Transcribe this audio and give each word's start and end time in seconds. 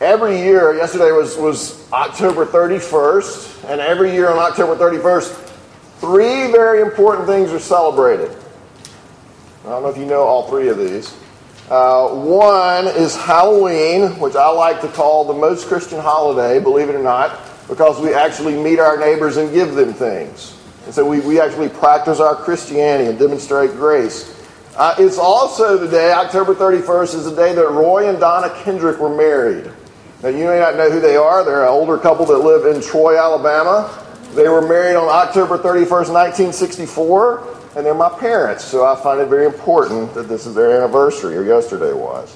every 0.00 0.38
year, 0.38 0.74
yesterday 0.74 1.12
was, 1.12 1.36
was 1.36 1.90
October 1.92 2.46
31st, 2.46 3.70
and 3.70 3.80
every 3.80 4.12
year 4.12 4.28
on 4.30 4.38
October 4.38 4.76
31st, 4.76 5.34
three 6.00 6.52
very 6.52 6.80
important 6.80 7.26
things 7.26 7.52
are 7.52 7.58
celebrated. 7.58 8.30
I 9.64 9.70
don't 9.70 9.82
know 9.82 9.88
if 9.88 9.98
you 9.98 10.06
know 10.06 10.22
all 10.22 10.48
three 10.48 10.68
of 10.68 10.78
these. 10.78 11.14
Uh, 11.68 12.08
one 12.08 12.86
is 12.86 13.14
Halloween, 13.14 14.18
which 14.18 14.34
I 14.34 14.48
like 14.48 14.80
to 14.80 14.88
call 14.88 15.24
the 15.24 15.34
most 15.34 15.66
Christian 15.66 16.00
holiday, 16.00 16.58
believe 16.60 16.88
it 16.88 16.94
or 16.94 17.02
not, 17.02 17.38
because 17.68 18.00
we 18.00 18.14
actually 18.14 18.56
meet 18.56 18.78
our 18.78 18.96
neighbors 18.96 19.36
and 19.36 19.52
give 19.52 19.74
them 19.74 19.92
things. 19.92 20.56
And 20.86 20.94
so 20.94 21.06
we, 21.06 21.20
we 21.20 21.38
actually 21.38 21.68
practice 21.68 22.20
our 22.20 22.34
Christianity 22.34 23.10
and 23.10 23.18
demonstrate 23.18 23.72
grace. 23.72 24.34
Uh, 24.74 24.94
it's 24.98 25.18
also 25.18 25.76
the 25.76 25.88
day, 25.88 26.12
October 26.12 26.54
31st, 26.54 27.14
is 27.16 27.24
the 27.24 27.34
day 27.34 27.54
that 27.54 27.68
Roy 27.68 28.08
and 28.08 28.18
Donna 28.18 28.48
Kendrick 28.62 28.98
were 28.98 29.14
married. 29.14 29.70
Now, 30.22 30.30
you 30.30 30.46
may 30.46 30.58
not 30.58 30.76
know 30.76 30.90
who 30.90 31.00
they 31.00 31.16
are. 31.16 31.44
They're 31.44 31.62
an 31.62 31.68
older 31.68 31.96
couple 31.96 32.26
that 32.26 32.38
live 32.38 32.74
in 32.74 32.82
Troy, 32.82 33.18
Alabama. 33.18 34.04
They 34.34 34.48
were 34.48 34.66
married 34.66 34.96
on 34.96 35.08
October 35.08 35.58
31st, 35.58 36.12
1964 36.12 37.58
and 37.78 37.86
they're 37.86 37.94
my 37.94 38.08
parents, 38.08 38.64
so 38.64 38.84
I 38.84 39.00
find 39.00 39.20
it 39.20 39.28
very 39.28 39.46
important 39.46 40.12
that 40.14 40.28
this 40.28 40.46
is 40.46 40.54
their 40.54 40.76
anniversary, 40.76 41.36
or 41.36 41.44
yesterday 41.44 41.92
was. 41.92 42.34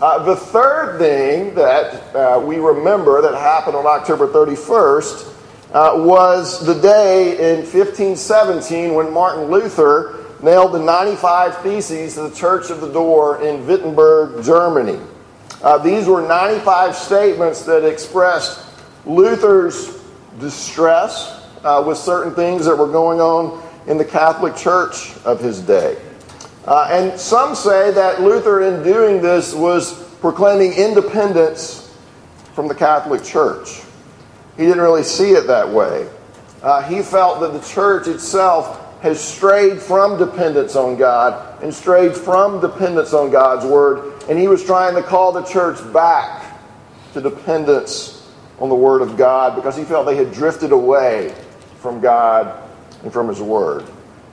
Uh, 0.00 0.24
the 0.24 0.34
third 0.34 0.98
thing 0.98 1.54
that 1.54 2.14
uh, 2.16 2.40
we 2.40 2.56
remember 2.56 3.22
that 3.22 3.34
happened 3.34 3.76
on 3.76 3.86
October 3.86 4.26
31st 4.26 5.34
uh, 5.72 5.92
was 5.96 6.66
the 6.66 6.74
day 6.80 7.34
in 7.34 7.58
1517 7.58 8.94
when 8.94 9.12
Martin 9.12 9.44
Luther 9.44 10.24
nailed 10.42 10.72
the 10.72 10.80
95 10.80 11.58
Theses 11.58 12.14
to 12.14 12.22
the 12.28 12.34
Church 12.34 12.70
of 12.70 12.80
the 12.80 12.92
Door 12.92 13.42
in 13.42 13.66
Wittenberg, 13.66 14.44
Germany. 14.44 15.00
Uh, 15.66 15.76
these 15.78 16.06
were 16.06 16.22
95 16.22 16.94
statements 16.94 17.62
that 17.64 17.84
expressed 17.84 18.64
Luther's 19.04 20.00
distress 20.38 21.44
uh, 21.64 21.82
with 21.84 21.98
certain 21.98 22.32
things 22.36 22.66
that 22.66 22.76
were 22.76 22.86
going 22.86 23.20
on 23.20 23.60
in 23.88 23.98
the 23.98 24.04
Catholic 24.04 24.54
Church 24.54 25.16
of 25.24 25.40
his 25.40 25.60
day. 25.60 26.00
Uh, 26.66 26.86
and 26.92 27.18
some 27.18 27.56
say 27.56 27.90
that 27.90 28.22
Luther, 28.22 28.62
in 28.62 28.84
doing 28.84 29.20
this, 29.20 29.54
was 29.54 30.04
proclaiming 30.20 30.72
independence 30.72 31.92
from 32.54 32.68
the 32.68 32.74
Catholic 32.74 33.24
Church. 33.24 33.82
He 34.56 34.66
didn't 34.66 34.82
really 34.82 35.02
see 35.02 35.32
it 35.32 35.48
that 35.48 35.68
way. 35.68 36.08
Uh, 36.62 36.80
he 36.82 37.02
felt 37.02 37.40
that 37.40 37.52
the 37.52 37.66
church 37.68 38.06
itself 38.06 39.02
has 39.02 39.20
strayed 39.20 39.82
from 39.82 40.16
dependence 40.16 40.76
on 40.76 40.96
God 40.96 41.60
and 41.60 41.74
strayed 41.74 42.14
from 42.14 42.60
dependence 42.60 43.12
on 43.12 43.32
God's 43.32 43.66
Word, 43.66 44.15
and 44.28 44.38
he 44.38 44.48
was 44.48 44.64
trying 44.64 44.94
to 44.94 45.02
call 45.02 45.32
the 45.32 45.44
church 45.44 45.78
back 45.92 46.58
to 47.12 47.20
dependence 47.20 48.30
on 48.58 48.68
the 48.68 48.74
Word 48.74 49.02
of 49.02 49.16
God 49.16 49.54
because 49.54 49.76
he 49.76 49.84
felt 49.84 50.06
they 50.06 50.16
had 50.16 50.32
drifted 50.32 50.72
away 50.72 51.34
from 51.78 52.00
God 52.00 52.62
and 53.02 53.12
from 53.12 53.28
His 53.28 53.40
Word. 53.40 53.84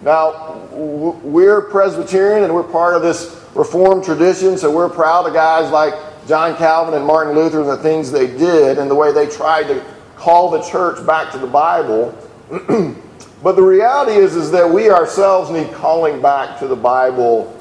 Now, 0.02 0.68
we're 0.72 1.62
Presbyterian 1.62 2.44
and 2.44 2.54
we're 2.54 2.64
part 2.64 2.96
of 2.96 3.02
this 3.02 3.40
Reformed 3.54 4.04
tradition, 4.04 4.58
so 4.58 4.76
we're 4.76 4.90
proud 4.90 5.28
of 5.28 5.34
guys 5.34 5.70
like 5.72 5.94
John 6.28 6.58
Calvin 6.58 6.96
and 6.96 7.06
Martin 7.06 7.36
Luther 7.36 7.62
and 7.62 7.70
the 7.70 7.78
things 7.78 8.12
they 8.12 8.26
did 8.26 8.80
and 8.80 8.90
the 8.90 8.96
way 8.96 9.14
they 9.14 9.28
tried 9.28 9.68
to 9.68 9.86
call 10.16 10.50
the 10.50 10.62
church 10.64 11.06
back 11.06 11.32
to 11.34 11.38
the 11.38 11.46
Bible. 11.46 12.18
but 13.44 13.56
the 13.56 13.62
reality 13.62 14.14
is, 14.14 14.36
is 14.36 14.50
that 14.52 14.68
we 14.68 14.90
ourselves 14.90 15.52
need 15.52 15.72
calling 15.74 16.20
back 16.22 16.58
to 16.60 16.68
the 16.68 16.76
Bible 16.76 17.56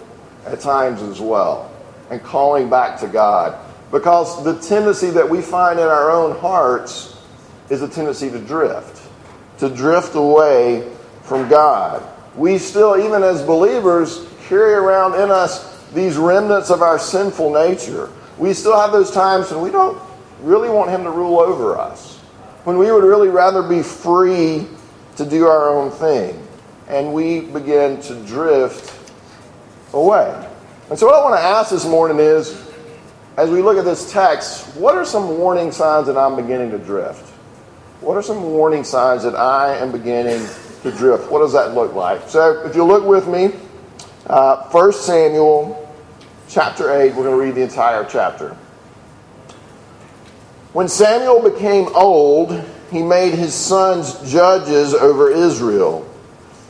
at 0.46 0.60
times 0.60 1.02
as 1.02 1.20
well 1.20 1.71
and 2.12 2.22
calling 2.22 2.70
back 2.70 3.00
to 3.00 3.08
God. 3.08 3.58
Because 3.90 4.44
the 4.44 4.56
tendency 4.60 5.10
that 5.10 5.28
we 5.28 5.42
find 5.42 5.80
in 5.80 5.86
our 5.86 6.12
own 6.12 6.38
hearts 6.38 7.16
is 7.68 7.82
a 7.82 7.88
tendency 7.88 8.30
to 8.30 8.38
drift 8.38 9.02
to 9.62 9.68
drift 9.68 10.16
away 10.16 10.92
from 11.22 11.48
God. 11.48 12.02
We 12.34 12.58
still, 12.58 12.98
even 12.98 13.22
as 13.22 13.44
believers, 13.44 14.26
carry 14.48 14.72
around 14.72 15.14
in 15.14 15.30
us 15.30 15.80
these 15.90 16.16
remnants 16.16 16.68
of 16.68 16.82
our 16.82 16.98
sinful 16.98 17.52
nature. 17.52 18.10
We 18.38 18.54
still 18.54 18.76
have 18.76 18.90
those 18.90 19.12
times 19.12 19.52
when 19.52 19.60
we 19.60 19.70
don't 19.70 20.02
really 20.40 20.68
want 20.68 20.90
Him 20.90 21.04
to 21.04 21.12
rule 21.12 21.38
over 21.38 21.78
us, 21.78 22.18
when 22.64 22.76
we 22.76 22.90
would 22.90 23.04
really 23.04 23.28
rather 23.28 23.62
be 23.62 23.84
free 23.84 24.66
to 25.14 25.24
do 25.24 25.46
our 25.46 25.70
own 25.70 25.92
thing. 25.92 26.44
And 26.88 27.14
we 27.14 27.42
begin 27.42 28.00
to 28.02 28.16
drift 28.24 29.12
away. 29.92 30.51
And 30.92 30.98
so, 30.98 31.06
what 31.06 31.14
I 31.14 31.24
want 31.24 31.36
to 31.36 31.42
ask 31.42 31.70
this 31.70 31.86
morning 31.86 32.18
is 32.18 32.68
as 33.38 33.48
we 33.48 33.62
look 33.62 33.78
at 33.78 33.84
this 33.86 34.12
text, 34.12 34.76
what 34.76 34.94
are 34.94 35.06
some 35.06 35.38
warning 35.38 35.72
signs 35.72 36.06
that 36.06 36.18
I'm 36.18 36.36
beginning 36.36 36.70
to 36.72 36.76
drift? 36.76 37.30
What 38.02 38.18
are 38.18 38.22
some 38.22 38.42
warning 38.42 38.84
signs 38.84 39.22
that 39.22 39.34
I 39.34 39.74
am 39.78 39.90
beginning 39.90 40.46
to 40.82 40.90
drift? 40.90 41.32
What 41.32 41.38
does 41.38 41.54
that 41.54 41.72
look 41.72 41.94
like? 41.94 42.28
So, 42.28 42.66
if 42.66 42.76
you 42.76 42.84
look 42.84 43.06
with 43.06 43.26
me, 43.26 43.58
uh, 44.26 44.68
1 44.68 44.92
Samuel 44.92 45.96
chapter 46.50 46.92
8, 46.92 47.14
we're 47.14 47.24
going 47.24 47.38
to 47.38 47.42
read 47.42 47.54
the 47.54 47.62
entire 47.62 48.04
chapter. 48.04 48.54
When 50.74 50.88
Samuel 50.88 51.50
became 51.50 51.88
old, 51.94 52.62
he 52.90 53.02
made 53.02 53.32
his 53.32 53.54
sons 53.54 54.30
judges 54.30 54.92
over 54.92 55.30
Israel. 55.30 56.06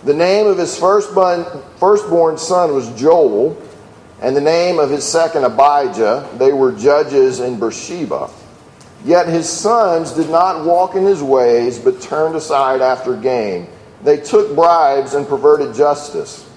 The 0.05 0.15
name 0.15 0.47
of 0.47 0.59
his 0.59 0.79
firstborn, 0.79 1.45
firstborn 1.81 2.39
son 2.39 2.73
was 2.73 2.89
Joel, 2.97 3.61
and 4.23 4.37
the 4.37 4.41
name 4.41 4.79
of 4.79 4.89
his 4.89 5.05
second 5.05 5.45
Abijah. 5.45 6.29
They 6.39 6.53
were 6.53 6.73
judges 6.73 7.41
in 7.41 7.59
Beersheba. 7.59 8.31
Yet 9.05 9.27
his 9.27 9.49
sons 9.49 10.13
did 10.13 10.31
not 10.31 10.65
walk 10.65 10.95
in 10.95 11.05
his 11.05 11.23
ways, 11.23 11.79
but 11.79 12.01
turned 12.01 12.37
aside 12.37 12.81
after 12.81 13.17
gain. 13.17 13.67
They 14.05 14.19
took 14.19 14.55
bribes 14.55 15.15
and 15.15 15.27
perverted 15.27 15.75
justice. 15.75 16.49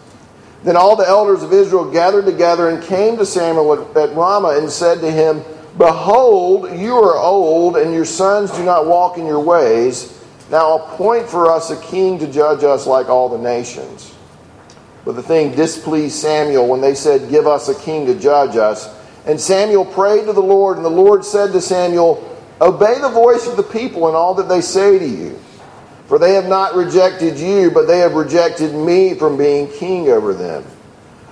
Then 0.64 0.78
all 0.78 0.96
the 0.96 1.08
elders 1.08 1.42
of 1.42 1.54
Israel 1.54 1.92
gathered 1.92 2.26
together 2.26 2.70
and 2.70 2.84
came 2.84 3.18
to 3.18 3.26
Samuel 3.26 3.74
at 3.98 4.16
Ramah 4.16 4.60
and 4.60 4.70
said 4.70 5.02
to 5.02 5.12
him, 5.12 5.44
Behold, 5.78 6.80
you 6.80 6.94
are 6.96 7.18
old, 7.18 7.78
and 7.78 7.94
your 7.94 8.06
sons 8.06 8.52
do 8.52 8.64
not 8.64 8.86
walk 8.86 9.18
in 9.18 9.26
your 9.26 9.40
ways. 9.40 10.24
Now 10.52 10.78
appoint 10.78 11.28
for 11.28 11.52
us 11.52 11.72
a 11.72 11.82
king 11.82 12.20
to 12.20 12.32
judge 12.32 12.64
us 12.64 12.86
like 12.86 13.10
all 13.10 13.28
the 13.28 13.40
nations. 13.40 14.16
But 15.06 15.16
the 15.16 15.24
thing 15.24 15.56
displeased 15.56 16.16
Samuel 16.16 16.68
when 16.68 16.82
they 16.82 16.96
said, 16.96 17.30
Give 17.30 17.46
us 17.46 17.70
a 17.70 17.76
king 17.76 18.08
to 18.08 18.20
judge 18.20 18.58
us. 18.58 18.94
And 19.26 19.40
Samuel 19.40 19.86
prayed 19.86 20.26
to 20.26 20.34
the 20.34 20.42
Lord, 20.42 20.78
and 20.78 20.86
the 20.86 20.90
Lord 20.90 21.24
said 21.24 21.52
to 21.54 21.62
Samuel, 21.62 22.32
Obey 22.60 23.00
the 23.00 23.10
voice 23.10 23.48
of 23.48 23.56
the 23.56 23.64
people 23.64 24.10
in 24.10 24.16
all 24.16 24.34
that 24.36 24.50
they 24.50 24.62
say 24.62 24.98
to 24.98 25.08
you. 25.08 25.40
For 26.08 26.20
they 26.20 26.34
have 26.34 26.48
not 26.48 26.76
rejected 26.76 27.38
you, 27.38 27.72
but 27.72 27.88
they 27.88 28.00
have 28.00 28.14
rejected 28.14 28.74
me 28.74 29.16
from 29.16 29.38
being 29.38 29.68
king 29.68 30.10
over 30.10 30.34
them. 30.34 30.64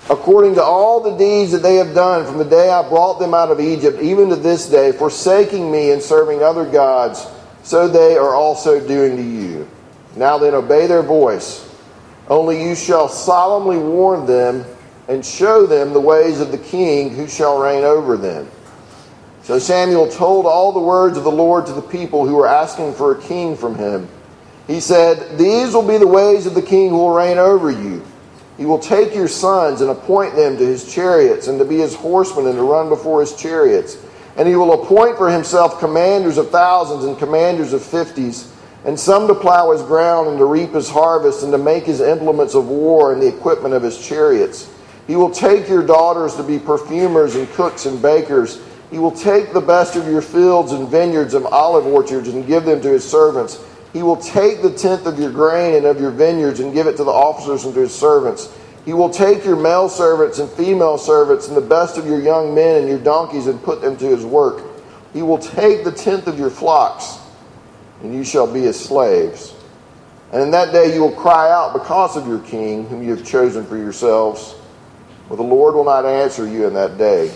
According 0.10 0.56
to 0.56 0.64
all 0.64 1.00
the 1.00 1.16
deeds 1.18 1.52
that 1.54 1.62
they 1.62 1.76
have 1.76 1.94
done 1.94 2.26
from 2.26 2.38
the 2.38 2.46
day 2.46 2.70
I 2.70 2.88
brought 2.88 3.20
them 3.20 3.34
out 3.34 3.52
of 3.52 3.60
Egypt, 3.60 4.02
even 4.02 4.30
to 4.30 4.36
this 4.36 4.68
day, 4.68 4.92
forsaking 4.92 5.72
me 5.72 5.92
and 5.92 6.02
serving 6.02 6.44
other 6.44 6.66
gods, 6.66 7.26
so 7.64 7.88
they 7.88 8.18
are 8.18 8.36
also 8.36 8.86
doing 8.86 9.16
to 9.16 9.24
you. 9.24 9.68
Now 10.16 10.38
then, 10.38 10.54
obey 10.54 10.88
their 10.88 11.04
voice. 11.04 11.73
Only 12.30 12.64
you 12.64 12.76
shall 12.76 13.10
solemnly 13.10 13.78
warn 13.78 14.26
them 14.26 14.66
and 15.08 15.26
show 15.26 15.66
them 15.66 15.94
the 15.94 16.00
ways 16.00 16.40
of 16.40 16.52
the 16.52 16.58
king 16.58 17.10
who 17.10 17.28
shall 17.28 17.60
reign 17.60 17.84
over 17.84 18.16
them. 18.16 18.50
So 19.44 19.60
Samuel 19.60 20.08
told 20.08 20.46
all 20.46 20.72
the 20.72 20.80
words 20.80 21.18
of 21.18 21.26
the 21.26 21.32
Lord 21.32 21.66
to 21.66 21.74
the 21.74 21.82
people 21.82 22.26
who 22.26 22.36
were 22.36 22.48
asking 22.48 22.94
for 22.94 23.12
a 23.12 23.22
king 23.22 23.58
from 23.58 23.76
him. 23.76 24.08
He 24.68 24.80
said, 24.80 25.38
These 25.38 25.74
will 25.74 25.86
be 25.86 25.98
the 25.98 26.08
ways 26.08 26.46
of 26.46 26.56
the 26.56 26.62
king 26.62 26.90
who 26.90 26.98
will 26.98 27.14
reign 27.14 27.38
over 27.38 27.70
you. 27.70 28.06
He 28.58 28.66
will 28.66 28.80
take 28.80 29.14
your 29.14 29.28
sons 29.28 29.82
and 29.82 29.90
appoint 29.90 30.36
them 30.36 30.58
to 30.58 30.66
his 30.66 30.94
chariots 30.94 31.48
and 31.48 31.60
to 31.60 31.66
be 31.66 31.78
his 31.78 31.96
horsemen 31.96 32.46
and 32.46 32.56
to 32.56 32.64
run 32.64 32.88
before 32.88 33.20
his 33.20 33.36
chariots. 33.36 33.98
And 34.38 34.48
he 34.48 34.56
will 34.56 34.82
appoint 34.82 35.18
for 35.18 35.30
himself 35.30 35.80
commanders 35.80 36.38
of 36.38 36.50
thousands 36.50 37.04
and 37.04 37.18
commanders 37.18 37.74
of 37.74 37.84
fifties, 37.84 38.53
and 38.86 39.00
some 39.00 39.28
to 39.28 39.36
plow 39.36 39.72
his 39.72 39.82
ground 39.82 40.28
and 40.28 40.38
to 40.38 40.46
reap 40.46 40.74
his 40.74 40.90
harvest 40.90 41.44
and 41.44 41.52
to 41.52 41.58
make 41.58 41.86
his 41.86 42.02
implements 42.02 42.56
of 42.56 42.68
war 42.68 43.14
and 43.14 43.22
the 43.22 43.28
equipment 43.28 43.74
of 43.74 43.84
his 43.84 44.06
chariots. 44.06 44.70
He 45.08 45.16
will 45.16 45.32
take 45.32 45.68
your 45.68 45.86
daughters 45.86 46.36
to 46.36 46.44
be 46.44 46.60
perfumers 46.60 47.36
and 47.36 47.50
cooks 47.52 47.86
and 47.86 48.02
bakers 48.02 48.62
he 48.94 49.00
will 49.00 49.10
take 49.10 49.54
the 49.54 49.60
best 49.60 49.96
of 49.96 50.08
your 50.08 50.22
fields 50.22 50.72
and 50.72 50.88
vineyards 50.88 51.34
and 51.34 51.48
olive 51.48 51.88
orchards 51.88 52.28
and 52.28 52.46
give 52.46 52.64
them 52.64 52.80
to 52.82 52.90
his 52.90 53.04
servants. 53.04 53.60
He 53.92 54.04
will 54.04 54.18
take 54.18 54.62
the 54.62 54.70
tenth 54.70 55.08
of 55.08 55.18
your 55.18 55.32
grain 55.32 55.74
and 55.78 55.86
of 55.88 56.00
your 56.00 56.12
vineyards 56.12 56.60
and 56.60 56.72
give 56.72 56.86
it 56.86 56.96
to 56.98 57.04
the 57.04 57.10
officers 57.10 57.66
and 57.66 57.74
to 57.74 57.80
his 57.80 57.96
servants. 57.96 58.56
He 58.86 58.94
will 58.94 59.10
take 59.10 59.44
your 59.46 59.56
male 59.56 59.90
servants 59.90 60.38
and 60.38 60.48
female 60.48 61.00
servants 61.00 61.48
and 61.48 61.58
the 61.58 61.62
best 61.62 61.98
of 61.98 62.06
your 62.06 62.22
young 62.22 62.54
men 62.54 62.82
and 62.82 62.88
your 62.88 63.00
donkeys 63.00 63.48
and 63.48 63.60
put 63.64 63.82
them 63.82 63.98
to 63.98 64.06
his 64.06 64.24
work. 64.24 64.62
He 65.12 65.24
will 65.24 65.40
take 65.40 65.84
the 65.84 65.92
tenth 65.92 66.28
of 66.28 66.38
your 66.38 66.52
flocks, 66.52 67.18
and 68.04 68.14
you 68.14 68.24
shall 68.24 68.52
be 68.52 68.62
his 68.62 68.80
slaves. 68.80 69.56
And 70.32 70.42
in 70.42 70.52
that 70.52 70.72
day 70.72 70.94
you 70.94 71.02
will 71.02 71.16
cry 71.16 71.50
out 71.50 71.74
because 71.74 72.18
of 72.18 72.28
your 72.28 72.40
king, 72.40 72.88
whom 72.88 73.02
you 73.02 73.16
have 73.16 73.26
chosen 73.26 73.66
for 73.66 73.78
yourselves. 73.78 74.56
But 75.30 75.38
the 75.38 75.44
Lord 75.44 75.74
will 75.74 75.86
not 75.86 76.06
answer 76.06 76.48
you 76.48 76.68
in 76.68 76.74
that 76.74 76.98
day. 76.98 77.34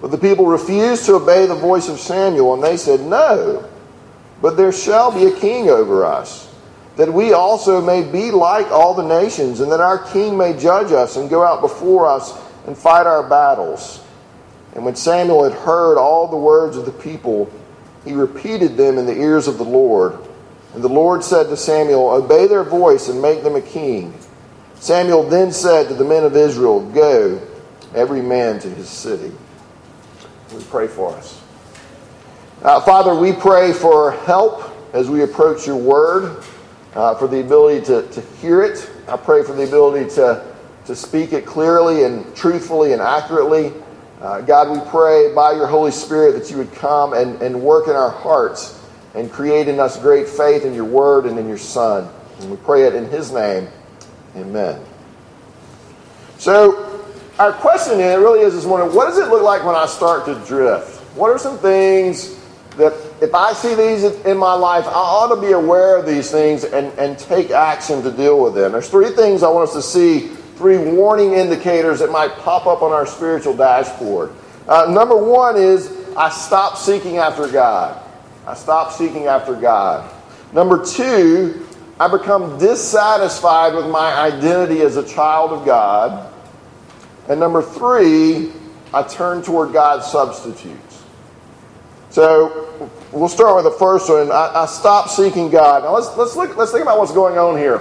But 0.00 0.10
the 0.10 0.18
people 0.18 0.46
refused 0.46 1.06
to 1.06 1.14
obey 1.14 1.46
the 1.46 1.54
voice 1.54 1.88
of 1.88 1.98
Samuel, 1.98 2.54
and 2.54 2.62
they 2.62 2.76
said, 2.76 3.00
No, 3.00 3.68
but 4.40 4.56
there 4.56 4.72
shall 4.72 5.12
be 5.12 5.26
a 5.26 5.36
king 5.36 5.68
over 5.68 6.04
us, 6.04 6.52
that 6.96 7.12
we 7.12 7.32
also 7.32 7.80
may 7.80 8.02
be 8.02 8.30
like 8.30 8.70
all 8.70 8.94
the 8.94 9.06
nations, 9.06 9.60
and 9.60 9.70
that 9.72 9.80
our 9.80 9.98
king 9.98 10.36
may 10.36 10.58
judge 10.58 10.92
us 10.92 11.16
and 11.16 11.28
go 11.28 11.44
out 11.44 11.60
before 11.60 12.06
us 12.06 12.38
and 12.66 12.76
fight 12.76 13.06
our 13.06 13.28
battles. 13.28 14.02
And 14.74 14.84
when 14.84 14.96
Samuel 14.96 15.44
had 15.44 15.52
heard 15.52 15.98
all 15.98 16.28
the 16.28 16.36
words 16.36 16.76
of 16.76 16.86
the 16.86 16.92
people, 16.92 17.50
he 18.04 18.12
repeated 18.12 18.76
them 18.76 18.98
in 18.98 19.06
the 19.06 19.18
ears 19.18 19.46
of 19.48 19.58
the 19.58 19.64
Lord. 19.64 20.18
And 20.74 20.82
the 20.82 20.88
Lord 20.88 21.24
said 21.24 21.44
to 21.48 21.56
Samuel, 21.56 22.10
Obey 22.10 22.46
their 22.46 22.64
voice 22.64 23.08
and 23.08 23.20
make 23.20 23.42
them 23.42 23.56
a 23.56 23.60
king. 23.60 24.14
Samuel 24.76 25.28
then 25.28 25.52
said 25.52 25.88
to 25.88 25.94
the 25.94 26.04
men 26.04 26.24
of 26.24 26.36
Israel, 26.36 26.80
Go, 26.90 27.40
every 27.94 28.22
man 28.22 28.58
to 28.60 28.70
his 28.70 28.88
city. 28.88 29.32
We 30.54 30.62
pray 30.64 30.86
for 30.86 31.14
us. 31.14 31.40
Uh, 32.62 32.80
Father, 32.80 33.14
we 33.14 33.32
pray 33.32 33.72
for 33.72 34.12
help 34.12 34.70
as 34.92 35.08
we 35.08 35.22
approach 35.22 35.66
your 35.66 35.76
word, 35.76 36.44
uh, 36.94 37.14
for 37.14 37.28
the 37.28 37.40
ability 37.40 37.84
to, 37.86 38.06
to 38.08 38.20
hear 38.38 38.62
it. 38.62 38.90
I 39.08 39.16
pray 39.16 39.42
for 39.42 39.52
the 39.52 39.64
ability 39.64 40.10
to, 40.16 40.54
to 40.86 40.96
speak 40.96 41.32
it 41.32 41.46
clearly 41.46 42.04
and 42.04 42.34
truthfully 42.34 42.92
and 42.92 43.00
accurately. 43.00 43.72
Uh, 44.20 44.42
God, 44.42 44.70
we 44.70 44.90
pray 44.90 45.34
by 45.34 45.52
your 45.52 45.66
Holy 45.66 45.90
Spirit 45.90 46.32
that 46.32 46.50
you 46.50 46.58
would 46.58 46.72
come 46.72 47.14
and, 47.14 47.40
and 47.40 47.62
work 47.62 47.88
in 47.88 47.96
our 47.96 48.10
hearts 48.10 48.78
and 49.14 49.32
create 49.32 49.66
in 49.66 49.80
us 49.80 49.98
great 49.98 50.28
faith 50.28 50.64
in 50.64 50.74
your 50.74 50.84
word 50.84 51.24
and 51.24 51.38
in 51.38 51.48
your 51.48 51.58
Son. 51.58 52.06
And 52.40 52.50
we 52.50 52.58
pray 52.58 52.82
it 52.82 52.94
in 52.94 53.06
his 53.08 53.32
name. 53.32 53.68
Amen. 54.36 54.84
So, 56.36 56.86
our 57.38 57.52
question 57.54 57.98
it 57.98 58.16
really 58.16 58.40
is 58.40 58.54
this 58.54 58.66
morning 58.66 58.94
what 58.94 59.06
does 59.06 59.18
it 59.18 59.28
look 59.28 59.42
like 59.42 59.64
when 59.64 59.74
I 59.74 59.86
start 59.86 60.26
to 60.26 60.34
drift? 60.46 61.00
What 61.16 61.30
are 61.30 61.38
some 61.38 61.56
things 61.56 62.36
that 62.76 62.92
if 63.22 63.34
I 63.34 63.54
see 63.54 63.74
these 63.74 64.04
in 64.04 64.36
my 64.36 64.52
life, 64.52 64.86
I 64.86 64.90
ought 64.90 65.34
to 65.34 65.40
be 65.40 65.52
aware 65.52 65.96
of 65.96 66.04
these 66.04 66.30
things 66.30 66.64
and, 66.64 66.92
and 66.98 67.18
take 67.18 67.50
action 67.50 68.02
to 68.02 68.10
deal 68.10 68.42
with 68.42 68.54
them? 68.54 68.72
There's 68.72 68.90
three 68.90 69.10
things 69.10 69.42
I 69.42 69.48
want 69.48 69.70
us 69.70 69.74
to 69.74 69.82
see, 69.82 70.30
three 70.60 70.76
warning 70.76 71.32
indicators 71.32 72.00
that 72.00 72.10
might 72.10 72.30
pop 72.32 72.66
up 72.66 72.82
on 72.82 72.92
our 72.92 73.06
spiritual 73.06 73.56
dashboard. 73.56 74.30
Uh, 74.68 74.84
number 74.90 75.16
one 75.16 75.56
is 75.56 75.90
I 76.14 76.28
stop 76.28 76.76
seeking 76.76 77.16
after 77.16 77.48
God. 77.48 77.98
I 78.46 78.52
stop 78.52 78.92
seeking 78.92 79.24
after 79.24 79.54
God. 79.54 80.12
Number 80.52 80.84
two, 80.84 81.66
I 81.98 82.08
become 82.08 82.58
dissatisfied 82.58 83.74
with 83.74 83.86
my 83.86 84.12
identity 84.12 84.82
as 84.82 84.98
a 84.98 85.08
child 85.08 85.52
of 85.52 85.64
God. 85.64 86.30
And 87.30 87.40
number 87.40 87.62
three, 87.62 88.52
I 88.92 89.02
turn 89.04 89.40
toward 89.40 89.72
God's 89.72 90.04
substitutes. 90.08 91.02
So 92.10 92.92
we'll 93.12 93.30
start 93.30 93.56
with 93.56 93.64
the 93.64 93.78
first 93.78 94.10
one. 94.10 94.30
I, 94.30 94.50
I 94.56 94.66
stop 94.66 95.08
seeking 95.08 95.48
God. 95.48 95.84
Now 95.84 95.94
let's, 95.94 96.14
let's, 96.18 96.36
look, 96.36 96.54
let's 96.58 96.70
think 96.70 96.82
about 96.82 96.98
what's 96.98 97.12
going 97.12 97.38
on 97.38 97.56
here. 97.56 97.80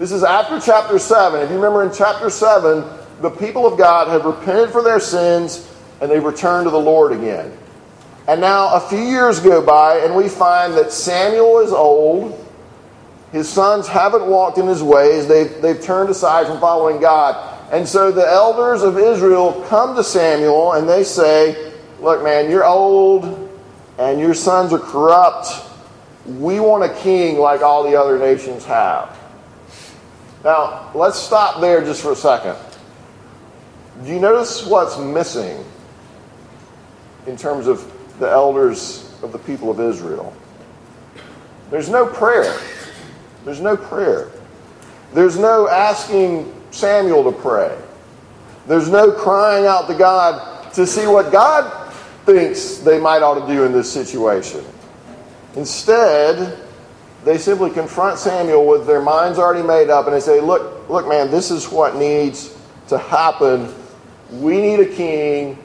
This 0.00 0.12
is 0.12 0.24
after 0.24 0.58
chapter 0.58 0.98
7. 0.98 1.42
If 1.42 1.50
you 1.50 1.56
remember 1.56 1.82
in 1.82 1.92
chapter 1.92 2.30
7, 2.30 2.82
the 3.20 3.28
people 3.28 3.66
of 3.66 3.76
God 3.76 4.08
have 4.08 4.24
repented 4.24 4.70
for 4.70 4.82
their 4.82 4.98
sins 4.98 5.70
and 6.00 6.10
they've 6.10 6.24
returned 6.24 6.64
to 6.64 6.70
the 6.70 6.80
Lord 6.80 7.12
again. 7.12 7.54
And 8.26 8.40
now 8.40 8.72
a 8.76 8.80
few 8.80 9.02
years 9.02 9.40
go 9.40 9.60
by 9.60 9.98
and 9.98 10.16
we 10.16 10.30
find 10.30 10.72
that 10.72 10.90
Samuel 10.90 11.58
is 11.58 11.70
old. 11.70 12.42
His 13.30 13.46
sons 13.46 13.88
haven't 13.88 14.24
walked 14.24 14.56
in 14.56 14.66
his 14.66 14.82
ways. 14.82 15.26
They've, 15.26 15.60
they've 15.60 15.82
turned 15.82 16.08
aside 16.08 16.46
from 16.46 16.60
following 16.60 16.98
God. 16.98 17.60
And 17.70 17.86
so 17.86 18.10
the 18.10 18.26
elders 18.26 18.82
of 18.82 18.96
Israel 18.96 19.66
come 19.68 19.94
to 19.96 20.02
Samuel 20.02 20.72
and 20.72 20.88
they 20.88 21.04
say, 21.04 21.74
Look, 22.00 22.24
man, 22.24 22.50
you're 22.50 22.64
old 22.64 23.50
and 23.98 24.18
your 24.18 24.32
sons 24.32 24.72
are 24.72 24.78
corrupt. 24.78 25.62
We 26.24 26.58
want 26.58 26.84
a 26.84 26.94
king 27.02 27.36
like 27.36 27.60
all 27.60 27.84
the 27.84 28.00
other 28.00 28.18
nations 28.18 28.64
have. 28.64 29.19
Now, 30.42 30.90
let's 30.94 31.18
stop 31.18 31.60
there 31.60 31.84
just 31.84 32.02
for 32.02 32.12
a 32.12 32.16
second. 32.16 32.56
Do 34.04 34.10
you 34.10 34.20
notice 34.20 34.64
what's 34.64 34.98
missing 34.98 35.62
in 37.26 37.36
terms 37.36 37.66
of 37.66 37.90
the 38.18 38.28
elders 38.28 39.12
of 39.22 39.32
the 39.32 39.38
people 39.38 39.70
of 39.70 39.78
Israel? 39.80 40.34
There's 41.70 41.90
no 41.90 42.06
prayer. 42.06 42.58
There's 43.44 43.60
no 43.60 43.76
prayer. 43.76 44.30
There's 45.12 45.38
no 45.38 45.68
asking 45.68 46.52
Samuel 46.70 47.30
to 47.30 47.38
pray. 47.38 47.76
There's 48.66 48.88
no 48.88 49.12
crying 49.12 49.66
out 49.66 49.88
to 49.88 49.94
God 49.94 50.72
to 50.74 50.86
see 50.86 51.06
what 51.06 51.32
God 51.32 51.92
thinks 52.24 52.76
they 52.78 52.98
might 52.98 53.22
ought 53.22 53.46
to 53.46 53.52
do 53.52 53.64
in 53.64 53.72
this 53.72 53.92
situation. 53.92 54.64
Instead, 55.56 56.58
they 57.24 57.38
simply 57.38 57.70
confront 57.70 58.18
Samuel 58.18 58.66
with 58.66 58.86
their 58.86 59.02
minds 59.02 59.38
already 59.38 59.66
made 59.66 59.90
up 59.90 60.06
and 60.06 60.14
they 60.14 60.20
say, 60.20 60.40
Look, 60.40 60.88
look, 60.88 61.08
man, 61.08 61.30
this 61.30 61.50
is 61.50 61.68
what 61.68 61.96
needs 61.96 62.56
to 62.88 62.98
happen. 62.98 63.72
We 64.32 64.60
need 64.60 64.80
a 64.80 64.86
king 64.86 65.58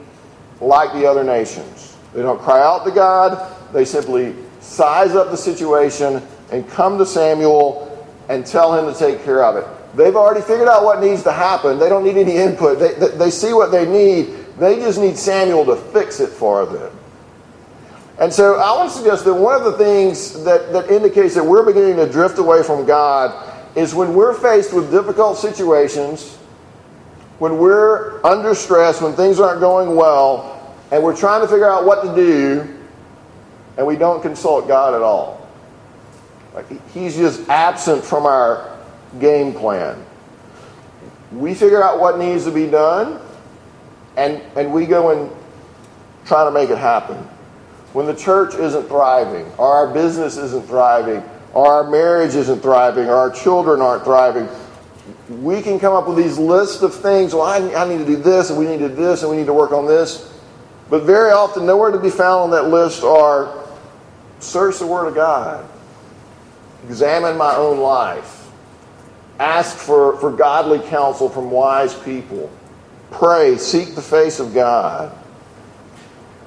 like 0.60 0.92
the 0.92 1.06
other 1.06 1.24
nations. 1.24 1.96
They 2.14 2.22
don't 2.22 2.40
cry 2.40 2.60
out 2.60 2.84
to 2.84 2.90
God, 2.90 3.54
they 3.72 3.84
simply 3.84 4.34
size 4.60 5.14
up 5.14 5.30
the 5.30 5.36
situation 5.36 6.22
and 6.50 6.68
come 6.70 6.98
to 6.98 7.06
Samuel 7.06 8.06
and 8.28 8.44
tell 8.44 8.74
him 8.74 8.92
to 8.92 8.98
take 8.98 9.24
care 9.24 9.44
of 9.44 9.56
it. 9.56 9.96
They've 9.96 10.14
already 10.14 10.42
figured 10.42 10.68
out 10.68 10.84
what 10.84 11.00
needs 11.00 11.22
to 11.22 11.32
happen. 11.32 11.78
They 11.78 11.88
don't 11.88 12.04
need 12.04 12.16
any 12.16 12.36
input. 12.36 12.78
They, 12.78 12.94
they, 12.94 13.16
they, 13.16 13.30
see 13.30 13.52
what 13.52 13.70
they 13.70 13.86
need. 13.86 14.26
They 14.58 14.76
just 14.76 15.00
need 15.00 15.16
Samuel 15.16 15.64
to 15.66 15.76
fix 15.76 16.20
it 16.20 16.28
for 16.28 16.66
them. 16.66 16.95
And 18.18 18.32
so 18.32 18.58
I 18.58 18.84
to 18.84 18.90
suggest 18.90 19.24
that 19.26 19.34
one 19.34 19.54
of 19.54 19.64
the 19.64 19.76
things 19.76 20.42
that, 20.44 20.72
that 20.72 20.90
indicates 20.90 21.34
that 21.34 21.44
we're 21.44 21.64
beginning 21.64 21.96
to 21.96 22.10
drift 22.10 22.38
away 22.38 22.62
from 22.62 22.86
God 22.86 23.54
is 23.76 23.94
when 23.94 24.14
we're 24.14 24.32
faced 24.32 24.72
with 24.72 24.90
difficult 24.90 25.36
situations, 25.36 26.36
when 27.38 27.58
we're 27.58 28.24
under 28.24 28.54
stress, 28.54 29.02
when 29.02 29.12
things 29.12 29.38
aren't 29.38 29.60
going 29.60 29.94
well, 29.94 30.74
and 30.90 31.02
we're 31.02 31.16
trying 31.16 31.42
to 31.42 31.48
figure 31.48 31.70
out 31.70 31.84
what 31.84 32.02
to 32.04 32.14
do, 32.14 32.78
and 33.76 33.86
we 33.86 33.96
don't 33.96 34.22
consult 34.22 34.66
God 34.66 34.94
at 34.94 35.02
all. 35.02 35.46
Like 36.54 36.90
he's 36.92 37.16
just 37.16 37.46
absent 37.50 38.02
from 38.02 38.24
our 38.24 38.78
game 39.20 39.52
plan. 39.52 40.02
We 41.32 41.54
figure 41.54 41.82
out 41.82 42.00
what 42.00 42.18
needs 42.18 42.44
to 42.44 42.50
be 42.50 42.66
done, 42.66 43.20
and, 44.16 44.40
and 44.56 44.72
we 44.72 44.86
go 44.86 45.10
and 45.10 45.30
try 46.24 46.44
to 46.44 46.50
make 46.50 46.70
it 46.70 46.78
happen. 46.78 47.28
When 47.96 48.04
the 48.04 48.14
church 48.14 48.54
isn't 48.54 48.88
thriving, 48.88 49.50
or 49.56 49.72
our 49.72 49.94
business 49.94 50.36
isn't 50.36 50.66
thriving, 50.66 51.24
or 51.54 51.66
our 51.66 51.90
marriage 51.90 52.34
isn't 52.34 52.60
thriving, 52.60 53.06
or 53.06 53.14
our 53.14 53.30
children 53.30 53.80
aren't 53.80 54.04
thriving, 54.04 54.50
we 55.40 55.62
can 55.62 55.80
come 55.80 55.94
up 55.94 56.06
with 56.06 56.18
these 56.18 56.36
lists 56.36 56.82
of 56.82 56.94
things. 56.94 57.32
Well, 57.32 57.44
I, 57.44 57.56
I 57.74 57.88
need 57.88 57.96
to 57.96 58.04
do 58.04 58.16
this, 58.16 58.50
and 58.50 58.58
we 58.58 58.66
need 58.66 58.80
to 58.80 58.90
do 58.90 58.96
this, 58.96 59.22
and 59.22 59.30
we 59.30 59.38
need 59.38 59.46
to 59.46 59.54
work 59.54 59.72
on 59.72 59.86
this. 59.86 60.30
But 60.90 61.04
very 61.04 61.30
often, 61.30 61.64
nowhere 61.64 61.90
to 61.90 61.98
be 61.98 62.10
found 62.10 62.42
on 62.42 62.50
that 62.50 62.68
list 62.68 63.02
are 63.02 63.66
search 64.40 64.78
the 64.78 64.86
Word 64.86 65.06
of 65.06 65.14
God, 65.14 65.66
examine 66.86 67.38
my 67.38 67.56
own 67.56 67.78
life, 67.78 68.46
Ask 69.38 69.74
for, 69.74 70.18
for 70.18 70.30
godly 70.30 70.80
counsel 70.80 71.30
from 71.30 71.50
wise 71.50 71.94
people. 71.94 72.50
Pray, 73.10 73.56
seek 73.56 73.94
the 73.94 74.02
face 74.02 74.38
of 74.38 74.52
God. 74.52 75.16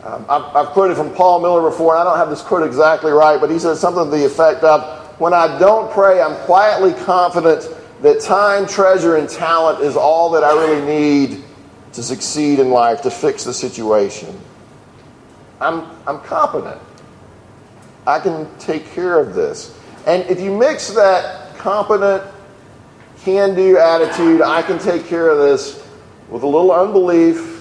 Um, 0.03 0.25
I've, 0.29 0.55
I've, 0.55 0.67
quoted 0.67 0.95
from 0.95 1.13
Paul 1.13 1.41
Miller 1.41 1.69
before, 1.69 1.93
and 1.93 2.01
I 2.01 2.03
don't 2.05 2.17
have 2.17 2.29
this 2.29 2.41
quote 2.41 2.65
exactly 2.65 3.11
right, 3.11 3.39
but 3.39 3.49
he 3.49 3.59
says 3.59 3.81
something 3.81 4.05
to 4.05 4.09
the 4.09 4.25
effect 4.25 4.63
of 4.63 4.81
When 5.19 5.33
I 5.33 5.59
don't 5.59 5.91
pray, 5.91 6.21
I'm 6.21 6.37
quietly 6.45 6.93
confident 7.03 7.67
that 8.01 8.21
time, 8.21 8.65
treasure, 8.65 9.17
and 9.17 9.27
talent 9.27 9.81
is 9.81 9.97
all 9.97 10.29
that 10.31 10.43
I 10.43 10.53
really 10.53 10.85
need 10.85 11.43
to 11.93 12.01
succeed 12.01 12.59
in 12.59 12.69
life, 12.69 13.01
to 13.01 13.11
fix 13.11 13.43
the 13.43 13.53
situation. 13.53 14.39
I'm, 15.59 15.85
I'm 16.07 16.21
competent. 16.21 16.81
I 18.07 18.19
can 18.19 18.47
take 18.57 18.89
care 18.91 19.19
of 19.19 19.33
this. 19.33 19.77
And 20.07 20.23
if 20.29 20.39
you 20.39 20.55
mix 20.55 20.91
that 20.91 21.57
competent 21.57 22.23
can 23.23 23.53
do 23.53 23.77
attitude, 23.77 24.41
I 24.41 24.61
can 24.61 24.79
take 24.79 25.07
care 25.07 25.27
of 25.27 25.39
this, 25.39 25.85
with 26.29 26.43
a 26.43 26.47
little 26.47 26.71
unbelief 26.71 27.58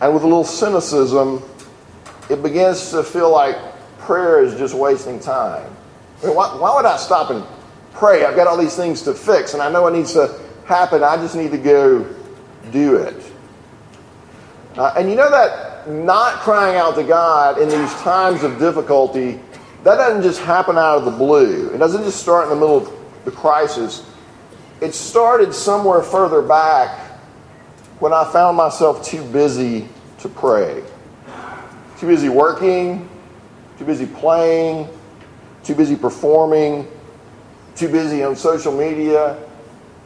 and 0.00 0.12
with 0.12 0.22
a 0.22 0.26
little 0.26 0.44
cynicism, 0.44 1.42
it 2.28 2.42
begins 2.42 2.90
to 2.90 3.02
feel 3.02 3.30
like 3.30 3.56
prayer 3.98 4.42
is 4.42 4.54
just 4.56 4.74
wasting 4.74 5.20
time. 5.20 5.70
I 6.22 6.26
mean, 6.26 6.36
why, 6.36 6.56
why 6.56 6.74
would 6.74 6.86
I 6.86 6.96
stop 6.96 7.30
and 7.30 7.44
pray? 7.92 8.24
I've 8.24 8.36
got 8.36 8.46
all 8.46 8.56
these 8.56 8.76
things 8.76 9.02
to 9.02 9.14
fix, 9.14 9.54
and 9.54 9.62
I 9.62 9.70
know 9.70 9.82
what 9.82 9.92
needs 9.92 10.12
to 10.14 10.40
happen. 10.66 11.02
I 11.02 11.16
just 11.16 11.36
need 11.36 11.50
to 11.52 11.58
go 11.58 12.04
do 12.72 12.96
it. 12.96 13.32
Uh, 14.76 14.94
and 14.96 15.08
you 15.08 15.16
know 15.16 15.30
that 15.30 15.88
not 15.88 16.40
crying 16.40 16.76
out 16.76 16.94
to 16.96 17.04
God 17.04 17.60
in 17.60 17.68
these 17.68 17.92
times 18.00 18.42
of 18.42 18.58
difficulty, 18.58 19.40
that 19.84 19.96
doesn't 19.96 20.22
just 20.22 20.40
happen 20.40 20.76
out 20.76 20.98
of 20.98 21.04
the 21.04 21.10
blue. 21.10 21.70
It 21.72 21.78
doesn't 21.78 22.04
just 22.04 22.20
start 22.20 22.44
in 22.44 22.50
the 22.50 22.56
middle 22.56 22.78
of 22.78 23.24
the 23.24 23.30
crisis. 23.30 24.08
It 24.80 24.94
started 24.94 25.54
somewhere 25.54 26.02
further 26.02 26.42
back 26.42 27.13
when 28.00 28.12
I 28.12 28.24
found 28.30 28.56
myself 28.56 29.04
too 29.04 29.24
busy 29.24 29.88
to 30.18 30.28
pray. 30.28 30.82
Too 31.98 32.06
busy 32.06 32.28
working, 32.28 33.08
too 33.78 33.84
busy 33.84 34.06
playing, 34.06 34.88
too 35.62 35.74
busy 35.74 35.96
performing, 35.96 36.88
too 37.76 37.88
busy 37.88 38.22
on 38.22 38.36
social 38.36 38.76
media, 38.76 39.38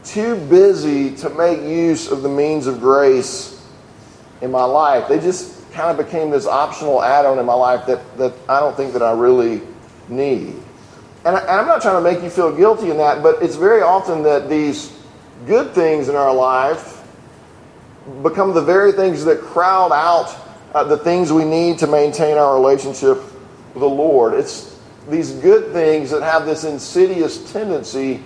too 0.04 0.36
busy 0.46 1.14
to 1.16 1.30
make 1.30 1.60
use 1.60 2.10
of 2.10 2.22
the 2.22 2.28
means 2.28 2.66
of 2.66 2.80
grace 2.80 3.66
in 4.40 4.50
my 4.50 4.64
life. 4.64 5.08
They 5.08 5.18
just 5.18 5.70
kind 5.72 5.90
of 5.90 6.04
became 6.04 6.30
this 6.30 6.46
optional 6.46 7.02
add-on 7.02 7.38
in 7.38 7.46
my 7.46 7.54
life 7.54 7.86
that, 7.86 8.16
that 8.18 8.34
I 8.48 8.60
don't 8.60 8.76
think 8.76 8.92
that 8.92 9.02
I 9.02 9.12
really 9.12 9.62
need. 10.08 10.54
And, 11.24 11.36
I, 11.36 11.60
am 11.60 11.66
not 11.66 11.82
trying 11.82 12.02
to 12.02 12.10
make 12.12 12.22
you 12.22 12.30
feel 12.30 12.54
guilty 12.54 12.90
in 12.90 12.96
that, 12.98 13.22
but 13.22 13.42
it's 13.42 13.56
very 13.56 13.82
often 13.82 14.22
that 14.22 14.48
these 14.48 14.92
good 15.46 15.72
things 15.72 16.08
in 16.08 16.16
our 16.16 16.34
life 16.34 16.97
become 18.22 18.54
the 18.54 18.62
very 18.62 18.92
things 18.92 19.24
that 19.24 19.40
crowd 19.40 19.92
out 19.92 20.36
uh, 20.74 20.84
the 20.84 20.98
things 20.98 21.32
we 21.32 21.44
need 21.44 21.78
to 21.78 21.86
maintain 21.86 22.36
our 22.36 22.54
relationship 22.54 23.16
with 23.74 23.80
the 23.80 23.88
Lord. 23.88 24.34
It's 24.34 24.78
these 25.08 25.32
good 25.32 25.72
things 25.72 26.10
that 26.10 26.22
have 26.22 26.44
this 26.44 26.64
insidious 26.64 27.50
tendency 27.52 28.22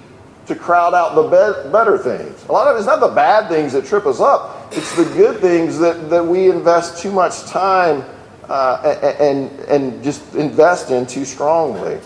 to 0.47 0.57
crowd 0.57 0.93
out 0.93 1.15
the 1.15 1.23
be- 1.23 1.71
better 1.71 1.97
things. 1.97 2.45
A 2.49 2.53
lot 2.53 2.67
of 2.67 2.77
it's 2.77 2.87
not 2.87 3.01
the 3.01 3.09
bad 3.09 3.49
things 3.49 3.73
that 3.75 3.87
trip 3.87 4.07
us 4.07 4.21
up, 4.21 4.73
it's 4.73 4.95
the 4.97 5.05
good 5.05 5.41
things 5.41 5.79
that, 5.79 6.11
that 6.11 6.27
we 6.27 6.51
invest 6.51 7.01
too 7.01 7.13
much 7.13 7.45
time 7.45 8.05
uh, 8.49 9.15
and, 9.21 9.51
and 9.61 10.03
just 10.03 10.35
invest 10.35 10.91
in 10.91 11.07
too 11.07 11.25
strongly. 11.25 12.01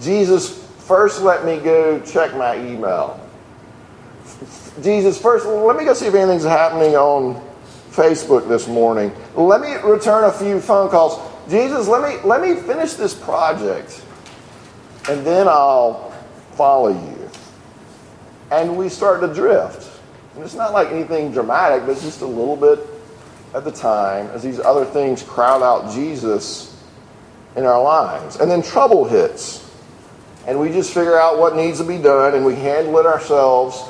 Jesus, 0.00 0.64
first 0.78 1.22
let 1.22 1.44
me 1.44 1.58
go 1.58 2.00
check 2.00 2.36
my 2.36 2.56
email. 2.56 3.20
Jesus, 4.82 5.20
first 5.20 5.46
let 5.46 5.76
me 5.76 5.84
go 5.84 5.94
see 5.94 6.06
if 6.06 6.14
anything's 6.14 6.44
happening 6.44 6.94
on 6.94 7.42
Facebook 7.90 8.48
this 8.48 8.68
morning. 8.68 9.12
Let 9.34 9.60
me 9.60 9.74
return 9.76 10.24
a 10.24 10.32
few 10.32 10.60
phone 10.60 10.90
calls. 10.90 11.20
Jesus, 11.50 11.88
let 11.88 12.02
me 12.02 12.20
let 12.28 12.42
me 12.42 12.54
finish 12.54 12.92
this 12.94 13.14
project, 13.14 14.04
and 15.08 15.26
then 15.26 15.48
I'll 15.48 16.10
follow 16.52 16.88
you. 16.88 17.30
And 18.50 18.76
we 18.76 18.88
start 18.88 19.20
to 19.20 19.32
drift. 19.32 19.88
And 20.34 20.44
it's 20.44 20.54
not 20.54 20.72
like 20.72 20.88
anything 20.88 21.32
dramatic, 21.32 21.84
but 21.84 21.92
it's 21.92 22.02
just 22.02 22.20
a 22.20 22.26
little 22.26 22.56
bit 22.56 22.78
at 23.54 23.64
the 23.64 23.72
time 23.72 24.26
as 24.28 24.42
these 24.42 24.60
other 24.60 24.84
things 24.84 25.22
crowd 25.22 25.62
out 25.62 25.92
Jesus 25.92 26.80
in 27.56 27.64
our 27.64 27.82
lives. 27.82 28.36
And 28.36 28.50
then 28.50 28.62
trouble 28.62 29.04
hits. 29.04 29.68
And 30.46 30.60
we 30.60 30.70
just 30.70 30.94
figure 30.94 31.18
out 31.18 31.38
what 31.38 31.56
needs 31.56 31.78
to 31.78 31.84
be 31.84 31.98
done 31.98 32.34
and 32.34 32.44
we 32.44 32.54
handle 32.54 32.98
it 32.98 33.06
ourselves. 33.06 33.82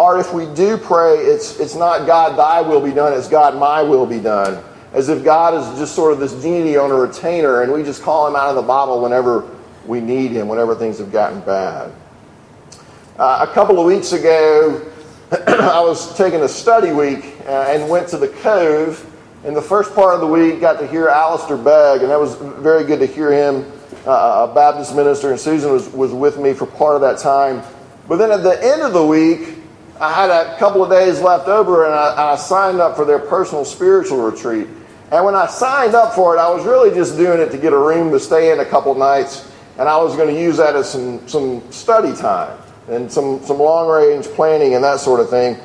Or 0.00 0.18
if 0.18 0.32
we 0.32 0.46
do 0.54 0.78
pray, 0.78 1.18
it's, 1.18 1.60
it's 1.60 1.74
not 1.74 2.06
God, 2.06 2.38
thy 2.38 2.62
will 2.62 2.80
be 2.80 2.90
done, 2.90 3.12
it's 3.12 3.28
God, 3.28 3.54
my 3.58 3.82
will 3.82 4.06
be 4.06 4.18
done. 4.18 4.64
As 4.94 5.10
if 5.10 5.22
God 5.22 5.52
is 5.52 5.78
just 5.78 5.94
sort 5.94 6.14
of 6.14 6.18
this 6.18 6.32
genie 6.42 6.78
on 6.78 6.90
a 6.90 6.94
retainer 6.94 7.60
and 7.60 7.70
we 7.70 7.82
just 7.82 8.02
call 8.02 8.26
him 8.26 8.34
out 8.34 8.48
of 8.48 8.54
the 8.54 8.62
bottle 8.62 9.02
whenever 9.02 9.46
we 9.84 10.00
need 10.00 10.30
him, 10.30 10.48
whenever 10.48 10.74
things 10.74 10.96
have 11.00 11.12
gotten 11.12 11.40
bad. 11.40 11.92
Uh, 13.18 13.46
a 13.46 13.52
couple 13.52 13.78
of 13.78 13.84
weeks 13.84 14.12
ago, 14.12 14.90
I 15.46 15.82
was 15.82 16.16
taking 16.16 16.40
a 16.40 16.48
study 16.48 16.92
week 16.92 17.36
uh, 17.44 17.66
and 17.68 17.86
went 17.90 18.08
to 18.08 18.16
the 18.16 18.28
Cove. 18.28 19.04
In 19.44 19.52
the 19.52 19.60
first 19.60 19.94
part 19.94 20.14
of 20.14 20.22
the 20.22 20.26
week, 20.26 20.62
got 20.62 20.80
to 20.80 20.86
hear 20.86 21.08
Alistair 21.08 21.58
Begg, 21.58 22.00
and 22.00 22.10
that 22.10 22.18
was 22.18 22.36
very 22.36 22.84
good 22.84 23.00
to 23.00 23.06
hear 23.06 23.30
him, 23.32 23.70
uh, 24.06 24.46
a 24.48 24.54
Baptist 24.54 24.96
minister, 24.96 25.30
and 25.30 25.38
Susan 25.38 25.70
was, 25.70 25.90
was 25.90 26.10
with 26.10 26.38
me 26.38 26.54
for 26.54 26.64
part 26.64 26.94
of 26.94 27.02
that 27.02 27.18
time. 27.18 27.62
But 28.08 28.16
then 28.16 28.32
at 28.32 28.42
the 28.42 28.64
end 28.64 28.80
of 28.80 28.94
the 28.94 29.06
week, 29.06 29.59
I 30.00 30.10
had 30.14 30.30
a 30.30 30.56
couple 30.56 30.82
of 30.82 30.88
days 30.88 31.20
left 31.20 31.46
over, 31.46 31.84
and 31.84 31.94
I, 31.94 32.32
I 32.32 32.36
signed 32.36 32.80
up 32.80 32.96
for 32.96 33.04
their 33.04 33.18
personal 33.18 33.66
spiritual 33.66 34.22
retreat. 34.22 34.66
And 35.12 35.26
when 35.26 35.34
I 35.34 35.46
signed 35.46 35.94
up 35.94 36.14
for 36.14 36.34
it, 36.34 36.38
I 36.38 36.48
was 36.48 36.64
really 36.64 36.90
just 36.94 37.18
doing 37.18 37.38
it 37.38 37.50
to 37.50 37.58
get 37.58 37.74
a 37.74 37.78
room 37.78 38.10
to 38.12 38.18
stay 38.18 38.50
in 38.50 38.60
a 38.60 38.64
couple 38.64 38.94
nights, 38.94 39.52
and 39.78 39.90
I 39.90 39.98
was 39.98 40.16
going 40.16 40.34
to 40.34 40.40
use 40.40 40.56
that 40.56 40.74
as 40.74 40.90
some, 40.90 41.28
some 41.28 41.70
study 41.70 42.16
time 42.16 42.58
and 42.88 43.12
some, 43.12 43.44
some 43.44 43.58
long 43.58 43.90
range 43.90 44.24
planning 44.28 44.74
and 44.74 44.82
that 44.82 45.00
sort 45.00 45.20
of 45.20 45.28
thing. 45.28 45.58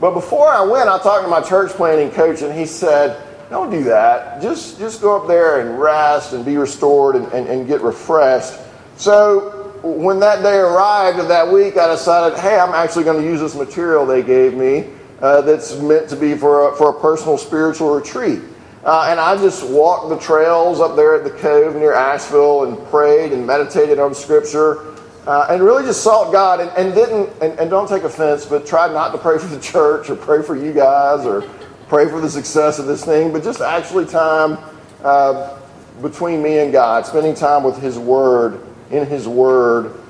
But 0.00 0.12
before 0.12 0.48
I 0.48 0.62
went, 0.62 0.88
I 0.88 0.98
talked 0.98 1.24
to 1.24 1.28
my 1.28 1.40
church 1.40 1.72
planning 1.72 2.12
coach, 2.12 2.42
and 2.42 2.56
he 2.56 2.66
said, 2.66 3.20
Don't 3.50 3.72
do 3.72 3.82
that. 3.84 4.40
Just, 4.40 4.78
just 4.78 5.00
go 5.00 5.20
up 5.20 5.26
there 5.26 5.60
and 5.60 5.80
rest 5.80 6.32
and 6.32 6.44
be 6.44 6.56
restored 6.56 7.16
and, 7.16 7.26
and, 7.32 7.48
and 7.48 7.66
get 7.66 7.80
refreshed. 7.80 8.56
So 8.96 9.59
when 9.82 10.20
that 10.20 10.42
day 10.42 10.56
arrived 10.56 11.18
of 11.18 11.28
that 11.28 11.50
week, 11.50 11.76
I 11.76 11.88
decided, 11.88 12.38
hey, 12.38 12.58
I'm 12.58 12.74
actually 12.74 13.04
going 13.04 13.22
to 13.22 13.26
use 13.26 13.40
this 13.40 13.54
material 13.54 14.06
they 14.06 14.22
gave 14.22 14.54
me 14.54 14.86
uh, 15.20 15.40
that's 15.42 15.76
meant 15.78 16.08
to 16.10 16.16
be 16.16 16.34
for 16.34 16.72
a, 16.72 16.76
for 16.76 16.90
a 16.90 17.00
personal 17.00 17.38
spiritual 17.38 17.94
retreat. 17.94 18.40
Uh, 18.84 19.08
and 19.10 19.20
I 19.20 19.36
just 19.36 19.68
walked 19.68 20.08
the 20.08 20.18
trails 20.18 20.80
up 20.80 20.96
there 20.96 21.14
at 21.14 21.24
the 21.24 21.30
cove 21.30 21.76
near 21.76 21.92
Asheville 21.92 22.64
and 22.64 22.88
prayed 22.88 23.32
and 23.32 23.46
meditated 23.46 23.98
on 23.98 24.14
Scripture 24.14 24.96
uh, 25.26 25.48
and 25.50 25.62
really 25.62 25.84
just 25.84 26.02
sought 26.02 26.32
God 26.32 26.60
and, 26.60 26.70
and 26.70 26.94
didn't, 26.94 27.28
and, 27.42 27.58
and, 27.58 27.68
don't 27.68 27.88
take 27.88 28.04
offense, 28.04 28.46
but 28.46 28.66
tried 28.66 28.92
not 28.92 29.12
to 29.12 29.18
pray 29.18 29.38
for 29.38 29.48
the 29.48 29.60
church 29.72 30.08
or 30.08 30.16
pray 30.16 30.42
for 30.42 30.56
you 30.56 30.72
guys 30.72 31.26
or 31.26 31.42
pray 31.88 32.08
for 32.08 32.20
the 32.20 32.30
success 32.30 32.78
of 32.78 32.86
this 32.86 33.04
thing, 33.04 33.32
but 33.32 33.44
just 33.44 33.60
actually 33.60 34.06
time 34.06 34.56
uh, 35.04 35.58
between 36.00 36.42
me 36.42 36.58
and 36.58 36.72
God, 36.72 37.04
spending 37.04 37.34
time 37.34 37.62
with 37.64 37.76
His 37.76 37.98
Word, 37.98 38.62
in 38.90 39.06
His 39.06 39.26
Word, 39.28 40.00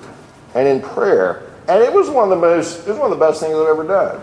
and 0.55 0.67
in 0.67 0.81
prayer. 0.81 1.51
And 1.69 1.83
it 1.83 1.93
was 1.93 2.09
one 2.11 2.25
of 2.25 2.31
the 2.31 2.37
most, 2.37 2.87
it 2.87 2.89
was 2.89 2.99
one 2.99 3.13
of 3.13 3.19
the 3.19 3.25
best 3.25 3.41
things 3.41 3.55
I've 3.55 3.69
ever 3.69 3.87
done. 3.87 4.21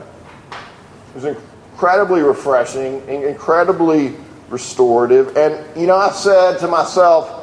It 0.52 1.16
was 1.16 1.26
incredibly 1.26 2.22
refreshing, 2.22 3.08
incredibly 3.08 4.16
restorative. 4.50 5.38
And, 5.38 5.64
you 5.80 5.88
know, 5.88 5.96
I 5.96 6.12
said 6.12 6.58
to 6.60 6.68
myself, 6.68 7.34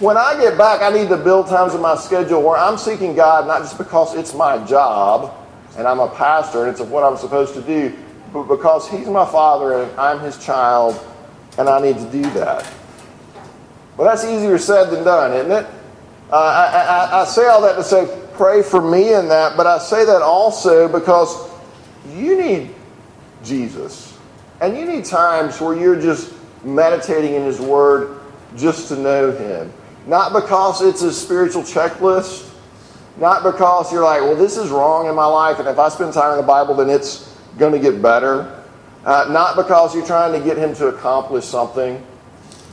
when 0.00 0.16
I 0.16 0.38
get 0.38 0.58
back, 0.58 0.82
I 0.82 0.90
need 0.90 1.08
to 1.08 1.16
build 1.16 1.48
times 1.48 1.74
in 1.74 1.80
my 1.80 1.96
schedule 1.96 2.42
where 2.42 2.58
I'm 2.58 2.76
seeking 2.76 3.14
God 3.14 3.46
not 3.46 3.62
just 3.62 3.78
because 3.78 4.14
it's 4.14 4.34
my 4.34 4.62
job 4.66 5.34
and 5.78 5.86
I'm 5.86 6.00
a 6.00 6.08
pastor 6.08 6.64
and 6.64 6.70
it's 6.70 6.80
what 6.80 7.02
I'm 7.02 7.16
supposed 7.16 7.54
to 7.54 7.62
do, 7.62 7.96
but 8.32 8.44
because 8.44 8.88
He's 8.88 9.08
my 9.08 9.24
Father 9.24 9.82
and 9.82 10.00
I'm 10.00 10.20
His 10.20 10.42
child 10.44 11.02
and 11.58 11.68
I 11.68 11.80
need 11.80 11.96
to 11.96 12.10
do 12.10 12.22
that. 12.30 12.70
Well, 13.96 14.06
that's 14.06 14.24
easier 14.24 14.58
said 14.58 14.90
than 14.90 15.04
done, 15.04 15.32
isn't 15.32 15.52
it? 15.52 15.66
Uh, 16.30 16.34
I, 16.36 17.18
I, 17.18 17.22
I 17.22 17.24
say 17.24 17.46
all 17.46 17.62
that 17.62 17.76
to 17.76 17.84
say, 17.84 18.06
pray 18.34 18.62
for 18.62 18.82
me 18.82 19.14
in 19.14 19.28
that, 19.28 19.56
but 19.56 19.66
I 19.66 19.78
say 19.78 20.04
that 20.04 20.22
also 20.22 20.88
because 20.88 21.50
you 22.14 22.40
need 22.40 22.74
Jesus. 23.44 24.18
And 24.60 24.76
you 24.76 24.86
need 24.86 25.04
times 25.04 25.60
where 25.60 25.76
you're 25.76 26.00
just 26.00 26.34
meditating 26.64 27.34
in 27.34 27.42
His 27.42 27.60
Word 27.60 28.20
just 28.56 28.88
to 28.88 28.96
know 28.96 29.30
Him. 29.30 29.72
Not 30.06 30.32
because 30.32 30.82
it's 30.82 31.02
a 31.02 31.12
spiritual 31.12 31.62
checklist, 31.62 32.52
not 33.18 33.44
because 33.44 33.92
you're 33.92 34.04
like, 34.04 34.20
well, 34.22 34.36
this 34.36 34.56
is 34.56 34.70
wrong 34.70 35.08
in 35.08 35.14
my 35.14 35.26
life, 35.26 35.60
and 35.60 35.68
if 35.68 35.78
I 35.78 35.88
spend 35.90 36.12
time 36.12 36.32
in 36.32 36.38
the 36.38 36.46
Bible, 36.46 36.74
then 36.74 36.90
it's 36.90 37.36
going 37.58 37.72
to 37.72 37.78
get 37.78 38.02
better. 38.02 38.64
Uh, 39.04 39.28
not 39.30 39.54
because 39.54 39.94
you're 39.94 40.06
trying 40.06 40.32
to 40.32 40.44
get 40.44 40.56
him 40.56 40.74
to 40.74 40.88
accomplish 40.88 41.44
something, 41.44 42.04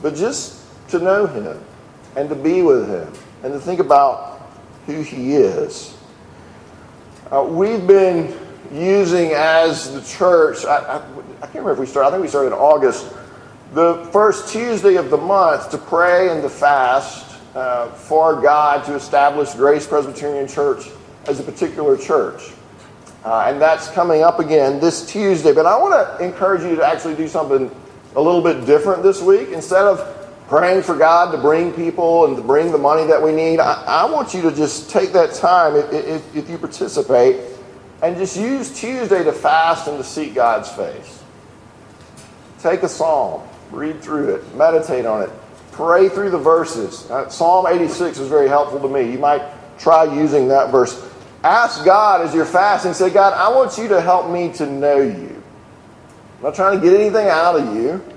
but 0.01 0.15
just 0.15 0.65
to 0.89 0.97
know 0.97 1.27
him 1.27 1.63
and 2.15 2.27
to 2.29 2.35
be 2.35 2.63
with 2.63 2.87
him 2.89 3.11
and 3.43 3.53
to 3.53 3.59
think 3.59 3.79
about 3.79 4.41
who 4.85 5.01
he 5.01 5.35
is. 5.35 5.95
Uh, 7.29 7.43
we've 7.43 7.85
been 7.85 8.37
using 8.71 9.31
as 9.31 9.93
the 9.93 10.01
church, 10.17 10.65
I, 10.65 10.77
I, 10.77 10.95
I 10.97 11.01
can't 11.41 11.55
remember 11.55 11.73
if 11.73 11.79
we 11.79 11.85
started, 11.85 12.07
I 12.07 12.11
think 12.11 12.23
we 12.23 12.29
started 12.29 12.47
in 12.47 12.53
August 12.53 13.13
the 13.73 14.07
first 14.11 14.53
Tuesday 14.53 14.95
of 14.95 15.09
the 15.09 15.17
month 15.17 15.71
to 15.71 15.77
pray 15.77 16.29
and 16.29 16.41
to 16.41 16.49
fast 16.49 17.39
uh, 17.55 17.89
for 17.89 18.39
God 18.41 18.85
to 18.85 18.95
establish 18.95 19.53
Grace 19.55 19.85
Presbyterian 19.87 20.47
Church 20.47 20.85
as 21.25 21.39
a 21.39 21.43
particular 21.43 21.97
church. 21.97 22.51
Uh, 23.25 23.45
and 23.47 23.61
that's 23.61 23.89
coming 23.89 24.21
up 24.21 24.39
again 24.39 24.79
this 24.79 25.05
Tuesday. 25.05 25.53
But 25.53 25.65
I 25.65 25.77
want 25.77 26.19
to 26.19 26.23
encourage 26.23 26.61
you 26.61 26.75
to 26.75 26.85
actually 26.85 27.15
do 27.15 27.27
something 27.27 27.71
a 28.15 28.21
little 28.21 28.41
bit 28.41 28.65
different 28.65 29.01
this 29.01 29.21
week. 29.21 29.49
Instead 29.49 29.85
of 29.85 30.22
praying 30.53 30.83
for 30.83 30.95
God 30.95 31.31
to 31.31 31.37
bring 31.39 31.73
people 31.73 32.25
and 32.27 32.37
to 32.37 32.43
bring 32.43 32.71
the 32.71 32.77
money 32.77 33.07
that 33.07 33.19
we 33.19 33.31
need, 33.31 33.59
I, 33.59 33.83
I 33.87 34.05
want 34.05 34.35
you 34.35 34.43
to 34.43 34.51
just 34.51 34.91
take 34.91 35.11
that 35.13 35.33
time, 35.33 35.75
if, 35.75 35.91
if, 35.91 36.35
if 36.35 36.47
you 36.47 36.59
participate, 36.59 37.37
and 38.03 38.15
just 38.17 38.37
use 38.37 38.79
Tuesday 38.79 39.23
to 39.23 39.33
fast 39.33 39.87
and 39.87 39.97
to 39.97 40.03
seek 40.03 40.35
God's 40.35 40.69
face. 40.69 41.23
Take 42.59 42.83
a 42.83 42.87
psalm 42.87 43.41
read 43.71 43.99
through 43.99 44.35
it, 44.35 44.55
meditate 44.55 45.07
on 45.07 45.23
it, 45.23 45.31
pray 45.71 46.07
through 46.07 46.29
the 46.29 46.37
verses. 46.37 47.09
Uh, 47.09 47.27
Psalm 47.29 47.65
86 47.65 48.19
is 48.19 48.27
very 48.27 48.47
helpful 48.47 48.79
to 48.79 48.87
me. 48.87 49.11
You 49.11 49.17
might 49.17 49.41
try 49.79 50.03
using 50.03 50.49
that 50.49 50.69
verse. 50.69 51.03
Ask 51.43 51.83
God 51.83 52.21
as 52.21 52.35
you're 52.35 52.45
fasting, 52.45 52.93
say, 52.93 53.09
God, 53.09 53.33
I 53.33 53.49
want 53.49 53.79
you 53.79 53.87
to 53.87 53.99
help 53.99 54.29
me 54.29 54.53
to 54.53 54.67
know 54.67 55.01
you. 55.01 55.41
I'm 56.37 56.43
not 56.43 56.53
trying 56.53 56.79
to 56.79 56.85
get 56.85 56.93
anything 56.93 57.27
out 57.27 57.59
of 57.59 57.75
you. 57.75 58.12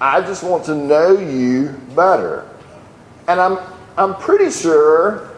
I 0.00 0.20
just 0.20 0.44
want 0.44 0.64
to 0.66 0.74
know 0.74 1.18
you 1.18 1.70
better. 1.96 2.48
And 3.26 3.40
I'm, 3.40 3.58
I'm 3.96 4.14
pretty 4.14 4.50
sure 4.50 5.30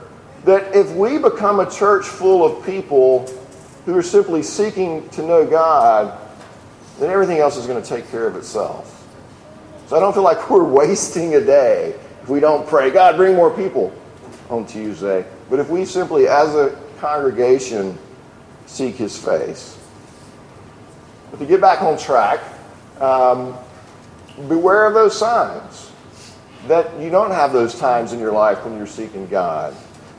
that 0.44 0.74
if 0.74 0.90
we 0.92 1.18
become 1.18 1.60
a 1.60 1.70
church 1.70 2.06
full 2.06 2.44
of 2.44 2.64
people 2.64 3.26
who 3.86 3.96
are 3.96 4.02
simply 4.02 4.42
seeking 4.42 5.08
to 5.10 5.22
know 5.22 5.46
God, 5.46 6.18
then 6.98 7.10
everything 7.10 7.38
else 7.38 7.56
is 7.56 7.66
going 7.66 7.82
to 7.82 7.88
take 7.88 8.10
care 8.10 8.26
of 8.26 8.36
itself. 8.36 8.96
So 9.86 9.96
I 9.96 10.00
don't 10.00 10.12
feel 10.12 10.22
like 10.22 10.50
we're 10.50 10.64
wasting 10.64 11.34
a 11.34 11.40
day 11.40 11.98
if 12.22 12.28
we 12.28 12.40
don't 12.40 12.66
pray, 12.66 12.90
God, 12.90 13.16
bring 13.16 13.34
more 13.34 13.50
people 13.50 13.92
on 14.50 14.66
Tuesday. 14.66 15.24
But 15.48 15.58
if 15.58 15.70
we 15.70 15.84
simply, 15.86 16.28
as 16.28 16.54
a 16.54 16.78
congregation, 16.98 17.98
seek 18.66 18.96
his 18.96 19.16
face. 19.16 19.78
But 21.30 21.38
to 21.38 21.46
get 21.46 21.60
back 21.60 21.80
on 21.82 21.96
track, 21.96 22.40
um, 23.00 23.56
beware 24.48 24.86
of 24.86 24.94
those 24.94 25.18
signs 25.18 25.90
that 26.66 27.00
you 27.00 27.10
don't 27.10 27.30
have 27.30 27.52
those 27.52 27.78
times 27.78 28.12
in 28.12 28.18
your 28.18 28.32
life 28.32 28.64
when 28.64 28.76
you're 28.76 28.86
seeking 28.86 29.26
God. 29.26 29.74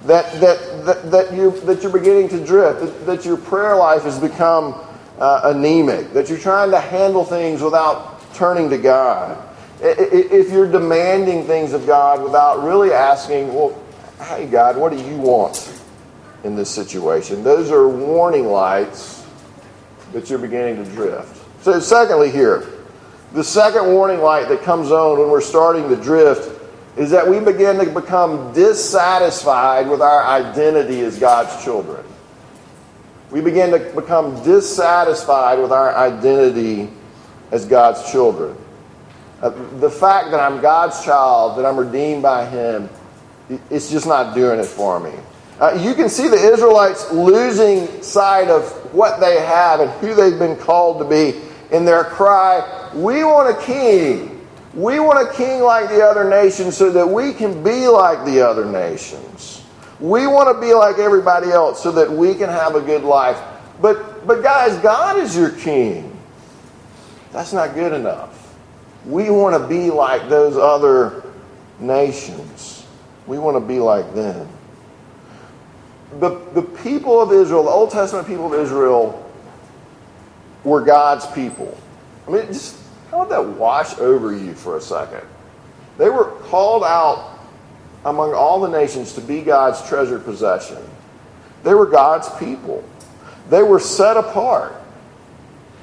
That, 0.05 0.31
that, 0.41 0.85
that, 0.85 1.11
that, 1.11 1.33
you, 1.33 1.51
that 1.61 1.83
you're 1.83 1.91
beginning 1.91 2.29
to 2.29 2.43
drift, 2.43 2.79
that, 2.79 3.05
that 3.05 3.25
your 3.25 3.37
prayer 3.37 3.75
life 3.75 4.03
has 4.03 4.19
become 4.19 4.75
uh, 5.19 5.41
anemic, 5.45 6.13
that 6.13 6.29
you're 6.29 6.39
trying 6.39 6.71
to 6.71 6.79
handle 6.79 7.23
things 7.23 7.61
without 7.61 8.33
turning 8.33 8.69
to 8.71 8.77
God. 8.77 9.47
If 9.79 10.51
you're 10.51 10.71
demanding 10.71 11.45
things 11.45 11.73
of 11.73 11.85
God 11.85 12.23
without 12.23 12.63
really 12.63 12.91
asking, 12.91 13.53
well, 13.53 13.79
hey, 14.19 14.47
God, 14.47 14.77
what 14.77 14.91
do 14.91 15.03
you 15.03 15.17
want 15.17 15.81
in 16.43 16.55
this 16.55 16.69
situation? 16.69 17.43
Those 17.43 17.71
are 17.71 17.87
warning 17.87 18.45
lights 18.45 19.25
that 20.13 20.29
you're 20.29 20.39
beginning 20.39 20.83
to 20.83 20.91
drift. 20.91 21.37
So, 21.63 21.79
secondly, 21.79 22.31
here, 22.31 22.67
the 23.33 23.43
second 23.43 23.87
warning 23.93 24.19
light 24.19 24.49
that 24.49 24.63
comes 24.63 24.91
on 24.91 25.19
when 25.19 25.29
we're 25.29 25.41
starting 25.41 25.87
to 25.89 25.95
drift 25.95 26.59
is 26.97 27.11
that 27.11 27.27
we 27.27 27.39
begin 27.39 27.77
to 27.77 27.89
become 27.89 28.51
dissatisfied 28.53 29.87
with 29.87 30.01
our 30.01 30.25
identity 30.25 30.99
as 31.01 31.17
God's 31.17 31.63
children. 31.63 32.03
We 33.29 33.39
begin 33.39 33.71
to 33.71 33.79
become 33.95 34.43
dissatisfied 34.43 35.59
with 35.59 35.71
our 35.71 35.95
identity 35.95 36.89
as 37.51 37.65
God's 37.65 38.11
children. 38.11 38.57
Uh, 39.41 39.49
the 39.79 39.89
fact 39.89 40.31
that 40.31 40.41
I'm 40.41 40.61
God's 40.61 41.03
child, 41.03 41.57
that 41.57 41.65
I'm 41.65 41.77
redeemed 41.77 42.21
by 42.23 42.45
Him, 42.45 42.89
it's 43.69 43.89
just 43.89 44.05
not 44.05 44.35
doing 44.35 44.59
it 44.59 44.65
for 44.65 44.99
me. 44.99 45.13
Uh, 45.59 45.77
you 45.79 45.93
can 45.93 46.09
see 46.09 46.27
the 46.27 46.35
Israelites 46.35 47.11
losing 47.11 48.01
sight 48.01 48.49
of 48.49 48.69
what 48.93 49.19
they 49.19 49.39
have 49.39 49.79
and 49.79 49.89
who 49.91 50.13
they've 50.13 50.39
been 50.39 50.57
called 50.57 50.99
to 50.99 51.05
be 51.05 51.39
in 51.71 51.85
their 51.85 52.03
cry, 52.03 52.80
We 52.93 53.23
want 53.23 53.57
a 53.57 53.61
king. 53.61 54.47
We 54.73 54.99
want 54.99 55.29
a 55.29 55.33
king 55.33 55.61
like 55.61 55.89
the 55.89 56.01
other 56.01 56.29
nations 56.29 56.77
so 56.77 56.91
that 56.91 57.07
we 57.07 57.33
can 57.33 57.63
be 57.63 57.87
like 57.87 58.25
the 58.25 58.41
other 58.41 58.65
nations. 58.65 59.63
We 59.99 60.27
want 60.27 60.55
to 60.55 60.59
be 60.59 60.73
like 60.73 60.97
everybody 60.97 61.51
else 61.51 61.83
so 61.83 61.91
that 61.91 62.11
we 62.11 62.33
can 62.35 62.49
have 62.49 62.75
a 62.75 62.81
good 62.81 63.03
life. 63.03 63.39
But, 63.81 64.25
but 64.25 64.41
guys, 64.41 64.77
God 64.77 65.17
is 65.17 65.35
your 65.35 65.51
king. 65.51 66.17
That's 67.31 67.53
not 67.53 67.73
good 67.73 67.93
enough. 67.93 68.55
We 69.05 69.29
want 69.29 69.61
to 69.61 69.67
be 69.67 69.89
like 69.89 70.29
those 70.29 70.55
other 70.57 71.23
nations. 71.79 72.85
We 73.27 73.39
want 73.39 73.55
to 73.55 73.61
be 73.61 73.79
like 73.79 74.13
them. 74.13 74.47
The, 76.19 76.39
the 76.53 76.61
people 76.61 77.21
of 77.21 77.31
Israel, 77.31 77.63
the 77.63 77.69
Old 77.69 77.91
Testament 77.91 78.27
people 78.27 78.53
of 78.53 78.59
Israel, 78.59 79.31
were 80.63 80.81
God's 80.81 81.25
people. 81.27 81.77
I 82.27 82.31
mean, 82.31 82.47
just 82.47 82.77
let 83.11 83.29
that 83.29 83.45
wash 83.45 83.97
over 83.97 84.35
you 84.35 84.53
for 84.53 84.77
a 84.77 84.81
second. 84.81 85.27
They 85.97 86.09
were 86.09 86.25
called 86.25 86.83
out 86.83 87.39
among 88.05 88.33
all 88.33 88.59
the 88.61 88.69
nations 88.69 89.13
to 89.13 89.21
be 89.21 89.41
God's 89.41 89.87
treasured 89.87 90.23
possession. 90.23 90.77
They 91.63 91.73
were 91.73 91.85
God's 91.85 92.29
people. 92.37 92.83
They 93.49 93.63
were 93.63 93.79
set 93.79 94.17
apart 94.17 94.73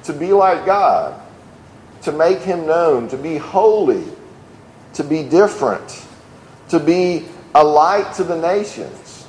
to 0.03 0.13
be 0.13 0.33
like 0.33 0.65
God, 0.65 1.19
to 2.03 2.11
make 2.11 2.39
Him 2.39 2.65
known, 2.65 3.07
to 3.09 3.17
be 3.17 3.37
holy, 3.37 4.03
to 4.93 5.03
be 5.03 5.23
different, 5.23 6.05
to 6.69 6.79
be 6.79 7.25
a 7.53 7.63
light 7.63 8.13
to 8.15 8.23
the 8.23 8.39
nations. 8.39 9.25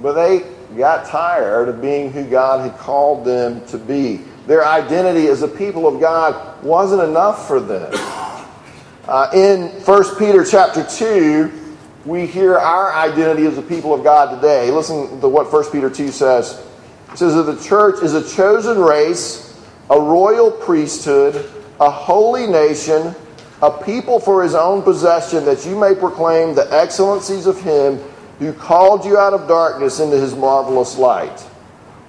But 0.00 0.12
they 0.12 0.44
got 0.76 1.06
tired 1.06 1.68
of 1.68 1.80
being 1.80 2.12
who 2.12 2.24
God 2.24 2.68
had 2.68 2.78
called 2.78 3.24
them 3.24 3.66
to 3.68 3.78
be. 3.78 4.20
Their 4.46 4.66
identity 4.66 5.28
as 5.28 5.42
a 5.42 5.48
people 5.48 5.86
of 5.86 6.00
God 6.00 6.62
wasn't 6.62 7.02
enough 7.02 7.46
for 7.46 7.60
them. 7.60 7.90
Uh, 9.06 9.30
in 9.34 9.68
1 9.68 10.16
Peter 10.18 10.44
chapter 10.44 10.84
2, 10.84 11.52
we 12.04 12.26
hear 12.26 12.56
our 12.56 12.92
identity 12.92 13.46
as 13.46 13.56
a 13.56 13.62
people 13.62 13.94
of 13.94 14.04
God 14.04 14.34
today. 14.34 14.70
Listen 14.70 15.20
to 15.20 15.28
what 15.28 15.52
1 15.52 15.70
Peter 15.72 15.88
2 15.88 16.08
says. 16.08 16.62
It 17.12 17.18
says 17.18 17.34
that 17.34 17.44
the 17.44 17.62
church 17.62 18.02
is 18.02 18.14
a 18.14 18.36
chosen 18.36 18.78
race, 18.78 19.62
a 19.88 19.98
royal 19.98 20.50
priesthood, 20.50 21.50
a 21.80 21.90
holy 21.90 22.46
nation, 22.46 23.14
a 23.62 23.70
people 23.70 24.20
for 24.20 24.42
his 24.42 24.54
own 24.54 24.82
possession, 24.82 25.44
that 25.44 25.64
you 25.64 25.78
may 25.78 25.94
proclaim 25.94 26.54
the 26.54 26.70
excellencies 26.72 27.46
of 27.46 27.60
him 27.60 27.98
who 28.38 28.52
called 28.52 29.04
you 29.04 29.16
out 29.16 29.32
of 29.32 29.48
darkness 29.48 30.00
into 30.00 30.18
his 30.18 30.34
marvelous 30.34 30.98
light. 30.98 31.46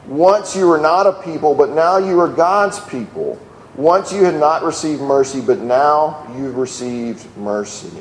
Once 0.07 0.55
you 0.55 0.67
were 0.67 0.77
not 0.77 1.07
a 1.07 1.13
people, 1.23 1.55
but 1.55 1.69
now 1.69 1.97
you 1.97 2.19
are 2.19 2.27
God's 2.27 2.79
people. 2.81 3.39
Once 3.75 4.13
you 4.13 4.23
had 4.23 4.35
not 4.35 4.63
received 4.63 5.01
mercy, 5.01 5.41
but 5.41 5.59
now 5.59 6.25
you've 6.37 6.57
received 6.57 7.25
mercy. 7.37 7.91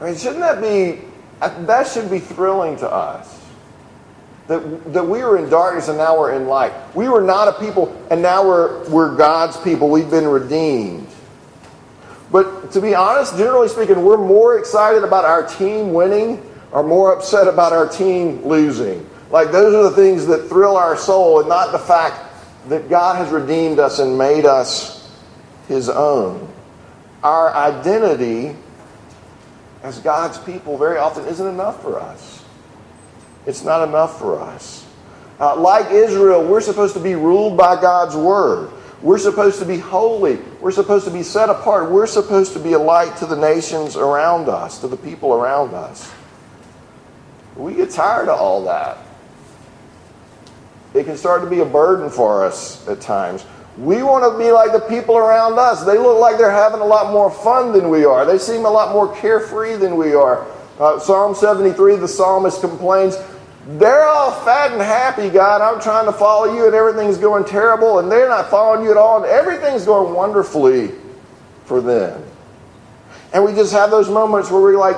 I 0.00 0.06
mean, 0.06 0.16
shouldn't 0.16 0.40
that 0.40 0.60
be, 0.60 1.02
that 1.40 1.86
should 1.86 2.10
be 2.10 2.18
thrilling 2.18 2.76
to 2.78 2.90
us. 2.90 3.40
That, 4.48 4.92
that 4.92 5.04
we 5.04 5.22
were 5.22 5.38
in 5.38 5.48
darkness 5.48 5.88
and 5.88 5.98
now 5.98 6.18
we're 6.18 6.32
in 6.32 6.46
light. 6.46 6.72
We 6.94 7.08
were 7.08 7.20
not 7.20 7.48
a 7.48 7.52
people 7.52 7.96
and 8.10 8.20
now 8.22 8.46
we're, 8.46 8.88
we're 8.88 9.14
God's 9.16 9.56
people. 9.58 9.88
We've 9.88 10.10
been 10.10 10.26
redeemed. 10.26 11.06
But 12.32 12.72
to 12.72 12.80
be 12.80 12.94
honest, 12.94 13.36
generally 13.36 13.68
speaking, 13.68 14.02
we're 14.02 14.16
more 14.16 14.58
excited 14.58 15.04
about 15.04 15.24
our 15.24 15.46
team 15.46 15.92
winning 15.92 16.42
or 16.72 16.82
more 16.82 17.14
upset 17.14 17.46
about 17.46 17.72
our 17.72 17.86
team 17.86 18.44
losing. 18.44 19.08
Like 19.32 19.50
those 19.50 19.74
are 19.74 19.90
the 19.90 19.96
things 19.96 20.26
that 20.26 20.48
thrill 20.48 20.76
our 20.76 20.96
soul 20.96 21.40
and 21.40 21.48
not 21.48 21.72
the 21.72 21.78
fact 21.78 22.20
that 22.68 22.90
God 22.90 23.16
has 23.16 23.30
redeemed 23.30 23.78
us 23.78 23.98
and 23.98 24.16
made 24.16 24.44
us 24.44 25.10
his 25.68 25.88
own. 25.88 26.52
Our 27.22 27.52
identity 27.54 28.54
as 29.82 29.98
God's 30.00 30.38
people 30.38 30.76
very 30.76 30.98
often 30.98 31.24
isn't 31.24 31.46
enough 31.46 31.80
for 31.80 31.98
us. 31.98 32.44
It's 33.46 33.64
not 33.64 33.88
enough 33.88 34.18
for 34.18 34.38
us. 34.38 34.86
Uh, 35.40 35.56
like 35.56 35.90
Israel, 35.90 36.44
we're 36.46 36.60
supposed 36.60 36.94
to 36.94 37.00
be 37.00 37.14
ruled 37.14 37.56
by 37.56 37.80
God's 37.80 38.14
word. 38.14 38.70
We're 39.00 39.18
supposed 39.18 39.58
to 39.60 39.64
be 39.64 39.78
holy. 39.78 40.36
We're 40.60 40.70
supposed 40.72 41.06
to 41.06 41.10
be 41.10 41.22
set 41.22 41.48
apart. 41.48 41.90
We're 41.90 42.06
supposed 42.06 42.52
to 42.52 42.60
be 42.60 42.74
a 42.74 42.78
light 42.78 43.16
to 43.16 43.26
the 43.26 43.34
nations 43.34 43.96
around 43.96 44.48
us, 44.48 44.80
to 44.82 44.88
the 44.88 44.96
people 44.96 45.32
around 45.32 45.74
us. 45.74 46.12
We 47.56 47.74
get 47.74 47.90
tired 47.90 48.28
of 48.28 48.38
all 48.38 48.64
that. 48.66 48.98
It 50.94 51.04
can 51.04 51.16
start 51.16 51.42
to 51.42 51.48
be 51.48 51.60
a 51.60 51.64
burden 51.64 52.10
for 52.10 52.44
us 52.44 52.86
at 52.88 53.00
times. 53.00 53.44
We 53.78 54.02
want 54.02 54.30
to 54.30 54.38
be 54.38 54.52
like 54.52 54.72
the 54.72 54.80
people 54.80 55.16
around 55.16 55.58
us. 55.58 55.84
They 55.84 55.96
look 55.96 56.20
like 56.20 56.36
they're 56.36 56.50
having 56.50 56.80
a 56.80 56.84
lot 56.84 57.12
more 57.12 57.30
fun 57.30 57.72
than 57.72 57.88
we 57.88 58.04
are. 58.04 58.26
They 58.26 58.36
seem 58.38 58.66
a 58.66 58.70
lot 58.70 58.92
more 58.92 59.14
carefree 59.16 59.76
than 59.76 59.96
we 59.96 60.12
are. 60.12 60.46
Uh, 60.78 60.98
Psalm 60.98 61.34
73, 61.34 61.96
the 61.96 62.08
psalmist 62.08 62.60
complains, 62.60 63.16
They're 63.66 64.04
all 64.04 64.32
fat 64.44 64.72
and 64.72 64.82
happy, 64.82 65.30
God. 65.30 65.62
I'm 65.62 65.80
trying 65.80 66.04
to 66.04 66.12
follow 66.12 66.54
you, 66.54 66.66
and 66.66 66.74
everything's 66.74 67.16
going 67.16 67.44
terrible, 67.44 67.98
and 67.98 68.12
they're 68.12 68.28
not 68.28 68.50
following 68.50 68.84
you 68.84 68.90
at 68.90 68.98
all, 68.98 69.22
and 69.22 69.26
everything's 69.26 69.86
going 69.86 70.14
wonderfully 70.14 70.90
for 71.64 71.80
them. 71.80 72.22
And 73.32 73.44
we 73.44 73.54
just 73.54 73.72
have 73.72 73.90
those 73.90 74.10
moments 74.10 74.50
where 74.50 74.60
we're 74.60 74.76
like, 74.76 74.96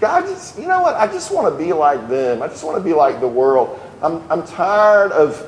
God, 0.00 0.24
you 0.58 0.66
know 0.66 0.80
what? 0.80 0.96
I 0.96 1.06
just 1.06 1.32
want 1.32 1.52
to 1.52 1.62
be 1.62 1.72
like 1.72 2.08
them. 2.08 2.42
I 2.42 2.48
just 2.48 2.64
want 2.64 2.76
to 2.76 2.82
be 2.82 2.92
like 2.92 3.20
the 3.20 3.28
world. 3.28 3.78
I'm, 4.02 4.22
I'm 4.30 4.46
tired 4.46 5.12
of 5.12 5.46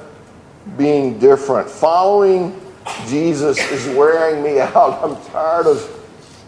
being 0.76 1.18
different. 1.18 1.68
Following 1.68 2.60
Jesus 3.08 3.58
is 3.70 3.86
wearing 3.96 4.42
me 4.42 4.60
out. 4.60 5.02
I'm 5.02 5.22
tired 5.30 5.66
of 5.66 5.88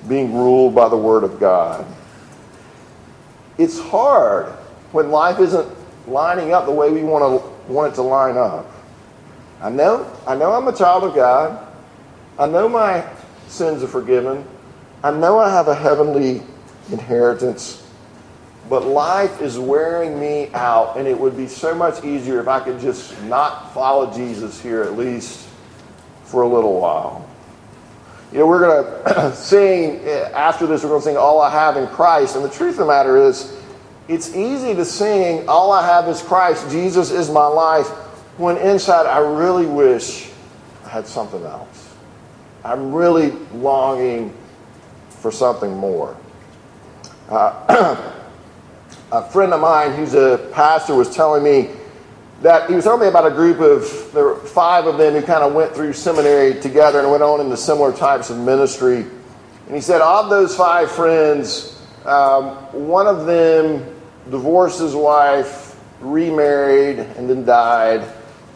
being 0.08 0.34
ruled 0.34 0.74
by 0.74 0.88
the 0.88 0.96
Word 0.96 1.24
of 1.24 1.40
God. 1.40 1.86
It's 3.56 3.78
hard 3.78 4.46
when 4.92 5.10
life 5.10 5.38
isn't 5.38 5.68
lining 6.06 6.52
up 6.52 6.66
the 6.66 6.72
way 6.72 6.90
we 6.90 7.02
want, 7.02 7.42
to, 7.42 7.72
want 7.72 7.92
it 7.92 7.96
to 7.96 8.02
line 8.02 8.36
up. 8.36 8.70
I 9.60 9.70
know, 9.70 10.10
I 10.26 10.34
know 10.34 10.52
I'm 10.52 10.68
a 10.68 10.76
child 10.76 11.04
of 11.04 11.14
God. 11.14 11.66
I 12.38 12.46
know 12.46 12.68
my 12.68 13.08
sins 13.48 13.82
are 13.82 13.88
forgiven. 13.88 14.44
I 15.02 15.10
know 15.10 15.38
I 15.38 15.50
have 15.50 15.68
a 15.68 15.74
heavenly 15.74 16.42
inheritance. 16.90 17.83
But 18.68 18.86
life 18.86 19.42
is 19.42 19.58
wearing 19.58 20.18
me 20.18 20.50
out, 20.54 20.96
and 20.96 21.06
it 21.06 21.18
would 21.18 21.36
be 21.36 21.46
so 21.46 21.74
much 21.74 22.02
easier 22.04 22.40
if 22.40 22.48
I 22.48 22.60
could 22.60 22.80
just 22.80 23.20
not 23.24 23.74
follow 23.74 24.12
Jesus 24.12 24.60
here 24.60 24.82
at 24.82 24.96
least 24.96 25.46
for 26.24 26.42
a 26.42 26.48
little 26.48 26.80
while. 26.80 27.28
You 28.32 28.38
know, 28.38 28.46
we're 28.46 28.60
going 28.60 29.04
to 29.04 29.36
sing, 29.36 30.00
after 30.06 30.66
this, 30.66 30.82
we're 30.82 30.88
going 30.88 31.02
to 31.02 31.04
sing 31.04 31.16
All 31.16 31.40
I 31.40 31.50
Have 31.50 31.76
is 31.76 31.88
Christ. 31.90 32.36
And 32.36 32.44
the 32.44 32.48
truth 32.48 32.72
of 32.72 32.78
the 32.78 32.86
matter 32.86 33.16
is, 33.16 33.56
it's 34.08 34.34
easy 34.34 34.74
to 34.74 34.84
sing 34.84 35.48
All 35.48 35.70
I 35.70 35.86
Have 35.86 36.08
is 36.08 36.22
Christ, 36.22 36.70
Jesus 36.70 37.10
is 37.10 37.30
my 37.30 37.46
life, 37.46 37.86
when 38.38 38.56
inside 38.56 39.06
I 39.06 39.18
really 39.18 39.66
wish 39.66 40.30
I 40.84 40.88
had 40.88 41.06
something 41.06 41.42
else. 41.44 41.94
I'm 42.64 42.92
really 42.92 43.30
longing 43.52 44.34
for 45.10 45.30
something 45.30 45.76
more. 45.76 46.16
Uh, 47.28 48.10
a 49.14 49.22
friend 49.30 49.52
of 49.52 49.60
mine 49.60 49.92
who's 49.92 50.12
a 50.14 50.50
pastor 50.52 50.92
was 50.92 51.08
telling 51.08 51.44
me 51.44 51.70
that 52.42 52.68
he 52.68 52.74
was 52.74 52.82
telling 52.82 53.00
me 53.00 53.06
about 53.06 53.24
a 53.24 53.30
group 53.30 53.60
of 53.60 54.10
there 54.12 54.24
were 54.24 54.34
five 54.34 54.86
of 54.86 54.98
them 54.98 55.12
who 55.12 55.22
kind 55.22 55.44
of 55.44 55.54
went 55.54 55.72
through 55.72 55.92
seminary 55.92 56.60
together 56.60 56.98
and 56.98 57.08
went 57.08 57.22
on 57.22 57.40
into 57.40 57.56
similar 57.56 57.92
types 57.92 58.30
of 58.30 58.38
ministry. 58.38 59.06
And 59.66 59.74
he 59.74 59.80
said, 59.80 60.00
of 60.00 60.30
those 60.30 60.56
five 60.56 60.90
friends, 60.90 61.80
um, 62.04 62.56
one 62.72 63.06
of 63.06 63.24
them 63.24 63.86
divorced 64.30 64.80
his 64.80 64.96
wife, 64.96 65.80
remarried, 66.00 66.98
and 66.98 67.30
then 67.30 67.44
died. 67.44 68.00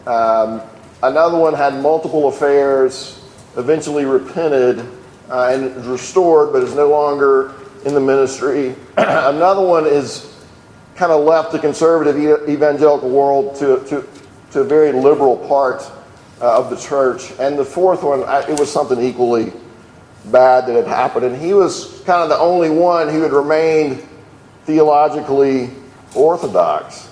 Um, 0.09 0.61
another 1.05 1.39
one 1.39 1.55
had 1.55 1.81
multiple 1.81 2.27
affairs, 2.27 3.25
eventually 3.57 4.05
repented 4.05 4.81
uh, 5.31 5.53
and 5.53 5.87
restored, 5.87 6.53
but 6.53 6.65
is 6.65 6.75
no 6.75 6.91
longer 6.91 7.55
in 7.85 7.95
the 7.95 8.01
ministry. 8.01 8.75
another 8.97 9.65
one 9.65 9.87
is 9.87 10.35
kind 10.99 11.13
of 11.13 11.25
left 11.25 11.53
the 11.53 11.59
conservative 11.61 12.19
evangelical 12.49 13.09
world 13.09 13.55
to, 13.55 13.79
to, 13.85 14.05
to 14.51 14.61
a 14.63 14.65
very 14.65 14.91
liberal 14.91 15.37
part 15.37 15.81
uh, 16.41 16.59
of 16.59 16.71
the 16.71 16.77
church. 16.77 17.31
And 17.39 17.57
the 17.57 17.65
fourth 17.65 18.03
one, 18.03 18.25
it 18.51 18.59
was 18.59 18.71
something 18.71 19.01
equally 19.01 19.53
bad 20.25 20.67
that 20.67 20.75
had 20.75 20.89
happened. 20.89 21.25
And 21.25 21.41
he 21.41 21.55
was 21.55 22.03
kind 22.05 22.21
of 22.25 22.29
the 22.29 22.39
only 22.39 22.69
one 22.69 23.09
who 23.09 23.23
had 23.23 23.31
remained 23.31 24.03
theologically 24.65 25.71
orthodox. 26.17 27.09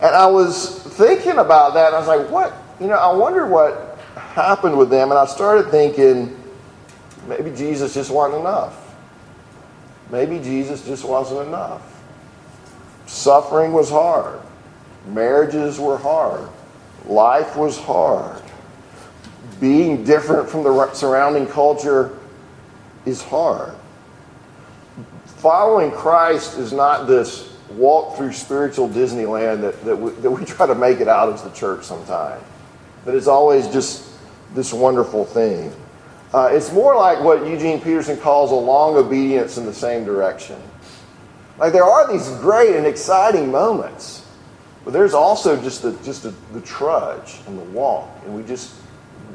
And 0.00 0.14
I 0.14 0.26
was 0.26 0.78
thinking 0.78 1.38
about 1.38 1.74
that, 1.74 1.92
I 1.92 1.98
was 1.98 2.06
like, 2.06 2.30
what? 2.30 2.54
You 2.80 2.86
know, 2.86 2.94
I 2.94 3.12
wonder 3.12 3.44
what 3.44 3.98
happened 4.14 4.78
with 4.78 4.88
them. 4.88 5.10
And 5.10 5.18
I 5.18 5.26
started 5.26 5.68
thinking, 5.72 6.40
maybe 7.26 7.50
Jesus 7.56 7.92
just 7.92 8.12
wasn't 8.12 8.40
enough. 8.40 8.94
Maybe 10.10 10.38
Jesus 10.38 10.86
just 10.86 11.04
wasn't 11.04 11.48
enough. 11.48 11.89
Suffering 13.10 13.72
was 13.72 13.90
hard. 13.90 14.40
Marriages 15.08 15.80
were 15.80 15.98
hard. 15.98 16.48
Life 17.06 17.56
was 17.56 17.76
hard. 17.76 18.40
Being 19.60 20.04
different 20.04 20.48
from 20.48 20.62
the 20.62 20.94
surrounding 20.94 21.48
culture 21.48 22.16
is 23.04 23.20
hard. 23.20 23.74
Following 25.24 25.90
Christ 25.90 26.56
is 26.56 26.72
not 26.72 27.08
this 27.08 27.52
walk 27.70 28.16
through 28.16 28.32
spiritual 28.32 28.88
Disneyland 28.88 29.60
that, 29.62 29.84
that, 29.84 29.96
we, 29.96 30.12
that 30.12 30.30
we 30.30 30.44
try 30.44 30.68
to 30.68 30.76
make 30.76 31.00
it 31.00 31.08
out 31.08 31.32
as 31.32 31.42
the 31.42 31.50
church 31.50 31.84
sometimes. 31.84 32.44
But 33.04 33.16
it's 33.16 33.26
always 33.26 33.66
just 33.68 34.08
this 34.54 34.72
wonderful 34.72 35.24
thing. 35.24 35.74
Uh, 36.32 36.50
it's 36.52 36.72
more 36.72 36.94
like 36.94 37.20
what 37.24 37.44
Eugene 37.44 37.80
Peterson 37.80 38.16
calls 38.18 38.52
a 38.52 38.54
long 38.54 38.96
obedience 38.96 39.58
in 39.58 39.66
the 39.66 39.74
same 39.74 40.04
direction. 40.04 40.62
Like 41.60 41.74
there 41.74 41.84
are 41.84 42.10
these 42.10 42.26
great 42.38 42.74
and 42.74 42.86
exciting 42.86 43.50
moments, 43.50 44.26
but 44.82 44.94
there's 44.94 45.12
also 45.12 45.60
just 45.62 45.82
the 45.82 45.92
just 46.02 46.22
the, 46.22 46.34
the 46.54 46.62
trudge 46.62 47.36
and 47.46 47.58
the 47.58 47.64
walk, 47.64 48.08
and 48.24 48.34
we 48.34 48.42
just 48.42 48.74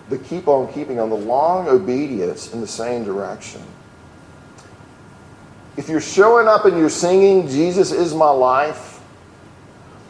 the 0.09 0.17
keep 0.17 0.47
on 0.47 0.73
keeping 0.73 0.99
on 0.99 1.11
the 1.11 1.15
long 1.15 1.67
obedience 1.67 2.51
in 2.51 2.61
the 2.61 2.67
same 2.67 3.03
direction. 3.03 3.61
If 5.77 5.87
you're 5.87 6.01
showing 6.01 6.47
up 6.47 6.65
and 6.65 6.77
you're 6.79 6.89
singing, 6.89 7.47
Jesus 7.47 7.91
is 7.91 8.15
my 8.15 8.29
life, 8.31 8.99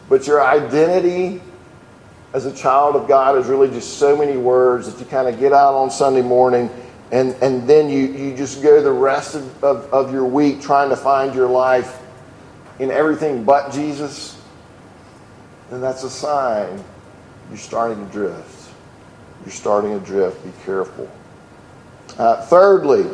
but 0.08 0.26
your 0.26 0.42
identity 0.42 1.42
as 2.32 2.46
a 2.46 2.54
child 2.54 2.96
of 2.96 3.08
God 3.08 3.36
is 3.36 3.46
really 3.46 3.68
just 3.68 3.98
so 3.98 4.16
many 4.16 4.38
words 4.38 4.90
that 4.90 4.98
you 4.98 5.06
kind 5.06 5.28
of 5.28 5.38
get 5.38 5.52
out 5.52 5.74
on 5.74 5.90
Sunday 5.90 6.22
morning 6.22 6.70
and, 7.12 7.34
and 7.40 7.68
then 7.68 7.88
you, 7.88 8.06
you 8.06 8.36
just 8.36 8.62
go 8.62 8.82
the 8.82 8.90
rest 8.90 9.34
of, 9.36 9.64
of, 9.64 9.92
of 9.92 10.12
your 10.12 10.24
week 10.24 10.60
trying 10.60 10.90
to 10.90 10.96
find 10.96 11.34
your 11.34 11.48
life 11.48 12.02
in 12.78 12.90
everything 12.90 13.44
but 13.44 13.72
Jesus, 13.72 14.40
then 15.70 15.80
that's 15.80 16.02
a 16.04 16.10
sign 16.10 16.82
you're 17.48 17.58
starting 17.58 18.04
to 18.04 18.12
drift. 18.12 18.70
You're 19.44 19.52
starting 19.52 19.98
to 19.98 20.04
drift. 20.04 20.44
Be 20.44 20.52
careful. 20.64 21.10
Uh, 22.18 22.44
thirdly, 22.46 23.06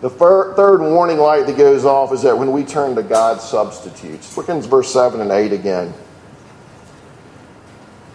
the 0.00 0.10
fir- 0.10 0.54
third 0.54 0.80
warning 0.80 1.18
light 1.18 1.46
that 1.46 1.56
goes 1.56 1.84
off 1.84 2.12
is 2.12 2.22
that 2.22 2.36
when 2.36 2.52
we 2.52 2.64
turn 2.64 2.94
to 2.96 3.02
God's 3.02 3.42
substitutes. 3.42 4.36
Look 4.36 4.48
in 4.48 4.60
verse 4.62 4.92
7 4.92 5.20
and 5.20 5.30
8 5.30 5.52
again. 5.52 5.92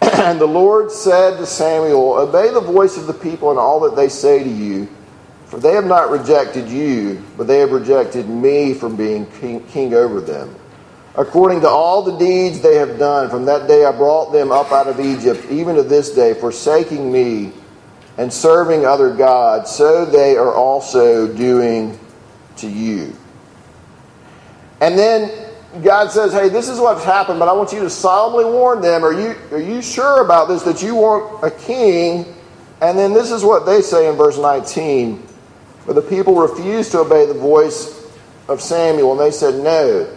and 0.00 0.40
the 0.40 0.46
Lord 0.46 0.90
said 0.90 1.36
to 1.38 1.46
Samuel, 1.46 2.14
Obey 2.14 2.50
the 2.50 2.60
voice 2.60 2.96
of 2.96 3.06
the 3.06 3.12
people 3.12 3.50
and 3.50 3.58
all 3.58 3.80
that 3.80 3.96
they 3.96 4.08
say 4.08 4.42
to 4.42 4.48
you 4.48 4.88
for 5.54 5.60
they 5.60 5.74
have 5.74 5.86
not 5.86 6.10
rejected 6.10 6.68
you, 6.68 7.22
but 7.36 7.46
they 7.46 7.60
have 7.60 7.70
rejected 7.70 8.28
me 8.28 8.74
from 8.74 8.96
being 8.96 9.24
king, 9.38 9.64
king, 9.68 9.94
over 9.94 10.20
them. 10.20 10.52
According 11.14 11.60
to 11.60 11.68
all 11.68 12.02
the 12.02 12.18
deeds 12.18 12.60
they 12.60 12.74
have 12.74 12.98
done, 12.98 13.30
from 13.30 13.44
that 13.44 13.68
day 13.68 13.84
I 13.84 13.92
brought 13.92 14.32
them 14.32 14.50
up 14.50 14.72
out 14.72 14.88
of 14.88 14.98
Egypt, 14.98 15.46
even 15.52 15.76
to 15.76 15.84
this 15.84 16.10
day, 16.10 16.34
forsaking 16.34 17.12
me 17.12 17.52
and 18.18 18.32
serving 18.32 18.84
other 18.84 19.14
gods, 19.14 19.70
so 19.70 20.04
they 20.04 20.36
are 20.36 20.52
also 20.52 21.32
doing 21.32 22.00
to 22.56 22.68
you. 22.68 23.14
And 24.80 24.98
then 24.98 25.52
God 25.84 26.10
says, 26.10 26.32
Hey, 26.32 26.48
this 26.48 26.68
is 26.68 26.80
what's 26.80 27.04
happened, 27.04 27.38
but 27.38 27.46
I 27.46 27.52
want 27.52 27.72
you 27.72 27.78
to 27.78 27.90
solemnly 27.90 28.44
warn 28.44 28.80
them. 28.80 29.04
Are 29.04 29.12
you, 29.12 29.36
are 29.52 29.60
you 29.62 29.80
sure 29.82 30.24
about 30.24 30.48
this, 30.48 30.64
that 30.64 30.82
you 30.82 30.96
want 30.96 31.44
a 31.44 31.50
king? 31.52 32.26
And 32.80 32.98
then 32.98 33.12
this 33.12 33.30
is 33.30 33.44
what 33.44 33.66
they 33.66 33.82
say 33.82 34.08
in 34.08 34.16
verse 34.16 34.36
19 34.36 35.28
but 35.86 35.94
the 35.94 36.02
people 36.02 36.36
refused 36.36 36.92
to 36.92 37.00
obey 37.00 37.26
the 37.26 37.34
voice 37.34 38.10
of 38.48 38.60
Samuel, 38.60 39.12
and 39.12 39.20
they 39.20 39.30
said, 39.30 39.62
No, 39.62 40.08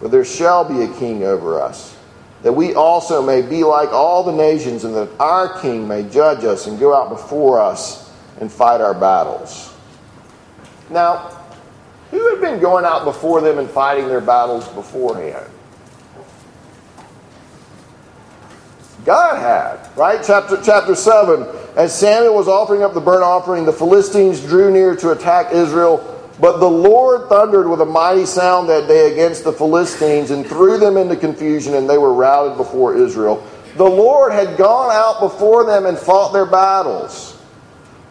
but 0.00 0.10
there 0.10 0.24
shall 0.24 0.64
be 0.64 0.82
a 0.82 0.98
king 0.98 1.24
over 1.24 1.60
us, 1.60 1.96
that 2.42 2.52
we 2.52 2.74
also 2.74 3.22
may 3.22 3.42
be 3.42 3.64
like 3.64 3.90
all 3.90 4.22
the 4.22 4.32
nations, 4.32 4.84
and 4.84 4.94
that 4.94 5.08
our 5.18 5.60
king 5.60 5.86
may 5.86 6.02
judge 6.08 6.44
us 6.44 6.66
and 6.66 6.78
go 6.78 6.94
out 6.94 7.10
before 7.10 7.60
us 7.60 8.12
and 8.40 8.50
fight 8.50 8.80
our 8.80 8.94
battles. 8.94 9.72
Now, 10.90 11.40
who 12.10 12.30
had 12.30 12.40
been 12.40 12.60
going 12.60 12.84
out 12.84 13.04
before 13.04 13.40
them 13.40 13.58
and 13.58 13.68
fighting 13.68 14.08
their 14.08 14.20
battles 14.20 14.68
beforehand? 14.68 15.50
God 19.04 19.38
had, 19.38 19.96
right? 19.96 20.20
Chapter, 20.24 20.60
chapter 20.62 20.94
7. 20.94 21.46
As 21.76 21.98
Samuel 21.98 22.34
was 22.34 22.48
offering 22.48 22.82
up 22.82 22.94
the 22.94 23.00
burnt 23.00 23.24
offering, 23.24 23.64
the 23.64 23.72
Philistines 23.72 24.40
drew 24.40 24.70
near 24.70 24.94
to 24.96 25.10
attack 25.10 25.52
Israel. 25.52 26.10
But 26.40 26.58
the 26.58 26.70
Lord 26.70 27.28
thundered 27.28 27.68
with 27.68 27.80
a 27.80 27.86
mighty 27.86 28.26
sound 28.26 28.68
that 28.68 28.88
day 28.88 29.12
against 29.12 29.44
the 29.44 29.52
Philistines 29.52 30.30
and 30.30 30.46
threw 30.46 30.78
them 30.78 30.96
into 30.96 31.16
confusion, 31.16 31.74
and 31.74 31.88
they 31.88 31.98
were 31.98 32.12
routed 32.12 32.56
before 32.56 32.96
Israel. 32.96 33.46
The 33.76 33.84
Lord 33.84 34.32
had 34.32 34.56
gone 34.56 34.90
out 34.92 35.20
before 35.20 35.64
them 35.64 35.86
and 35.86 35.98
fought 35.98 36.32
their 36.32 36.46
battles. 36.46 37.38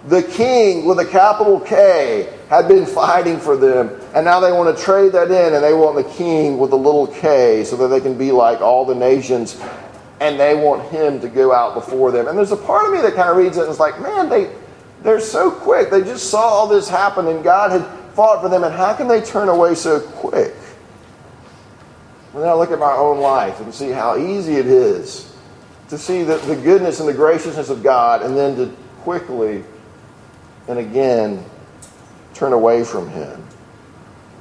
The 0.08 0.22
king, 0.22 0.86
with 0.86 1.00
a 1.00 1.06
capital 1.06 1.60
K, 1.62 2.30
had 2.50 2.67
been 2.67 2.86
fighting 2.86 3.39
for 3.39 3.58
them, 3.58 3.89
and 4.13 4.26
now 4.26 4.39
they 4.39 4.52
want 4.52 4.76
to 4.76 4.84
trade 4.84 5.13
that 5.13 5.32
in, 5.32 5.54
and 5.54 5.63
they 5.63 5.74
want 5.74 5.96
the 5.96 6.04
king 6.04 6.58
with 6.58 6.72
a 6.72 6.76
little 6.76 7.08
k 7.08 7.63
so 7.63 7.76
that 7.78 7.88
they 7.88 8.00
can 8.00 8.17
be 8.17 8.32
like 8.32 8.62
all 8.62 8.86
the 8.86 8.93
nations 8.93 9.60
and 10.23 10.39
they 10.39 10.55
want 10.55 10.89
him 10.89 11.19
to 11.19 11.27
go 11.27 11.53
out 11.53 11.73
before 11.73 12.12
them. 12.12 12.27
And 12.27 12.38
there's 12.38 12.53
a 12.53 12.57
part 12.57 12.88
of 12.88 12.93
me 12.93 13.01
that 13.01 13.13
kind 13.13 13.29
of 13.29 13.36
reads 13.36 13.57
it 13.57 13.63
and 13.63 13.69
is 13.69 13.79
like, 13.79 14.01
man, 14.01 14.29
they, 14.29 14.49
they're 15.01 15.19
so 15.19 15.51
quick. 15.51 15.91
They 15.91 16.01
just 16.01 16.29
saw 16.29 16.41
all 16.41 16.67
this 16.67 16.88
happen 16.88 17.27
and 17.27 17.43
God 17.43 17.71
had 17.71 17.86
fought 18.15 18.41
for 18.41 18.49
them, 18.49 18.63
and 18.63 18.73
how 18.73 18.93
can 18.93 19.07
they 19.07 19.21
turn 19.21 19.49
away 19.49 19.75
so 19.75 19.99
quick? 19.99 20.53
And 22.33 22.41
then 22.41 22.49
I 22.49 22.53
look 22.53 22.71
at 22.71 22.79
my 22.79 22.93
own 22.93 23.19
life 23.19 23.59
and 23.59 23.73
see 23.73 23.89
how 23.89 24.17
easy 24.17 24.55
it 24.55 24.67
is 24.67 25.36
to 25.89 25.97
see 25.97 26.23
the, 26.23 26.38
the 26.38 26.55
goodness 26.55 26.99
and 26.99 27.09
the 27.09 27.13
graciousness 27.13 27.69
of 27.69 27.83
God 27.83 28.21
and 28.21 28.36
then 28.36 28.55
to 28.55 28.73
quickly 29.01 29.63
and 30.67 30.79
again 30.79 31.43
turn 32.33 32.53
away 32.53 32.83
from 32.83 33.09
Him. 33.09 33.45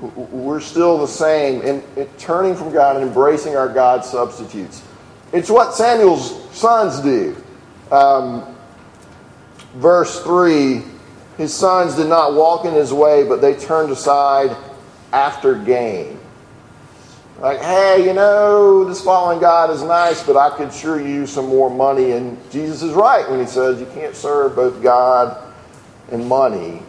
We're 0.01 0.61
still 0.61 0.99
the 0.99 1.07
same 1.07 1.61
in, 1.63 1.83
in 1.97 2.07
turning 2.19 2.55
from 2.55 2.73
God 2.73 2.97
and 2.97 3.07
embracing 3.07 3.57
our 3.57 3.69
God 3.69 4.05
substitutes. 4.05 4.83
It's 5.33 5.51
what 5.51 5.75
Samuel's 5.75 6.51
sons 6.55 7.01
do. 7.01 7.37
Um, 7.91 8.57
verse 9.75 10.23
3 10.23 10.83
His 11.39 11.55
sons 11.55 11.97
did 11.97 12.09
not 12.09 12.35
walk 12.35 12.65
in 12.65 12.75
his 12.75 12.93
way, 12.93 13.25
but 13.25 13.41
they 13.41 13.55
turned 13.55 13.91
aside 13.91 14.57
after 15.13 15.55
gain. 15.55 16.19
Like, 17.41 17.61
hey, 17.61 18.07
you 18.07 18.13
know, 18.13 18.85
this 18.85 19.03
following 19.03 19.41
God 19.41 19.71
is 19.71 19.83
nice, 19.83 20.23
but 20.23 20.37
I 20.37 20.57
could 20.57 20.73
sure 20.73 21.01
use 21.01 21.33
some 21.33 21.49
more 21.49 21.69
money. 21.69 22.13
And 22.13 22.39
Jesus 22.53 22.83
is 22.83 22.93
right 22.93 23.29
when 23.29 23.41
he 23.41 23.47
says 23.47 23.81
you 23.81 23.87
can't 23.95 24.15
serve 24.15 24.55
both 24.55 24.81
God 24.83 25.53
and 26.13 26.29
money. 26.29 26.83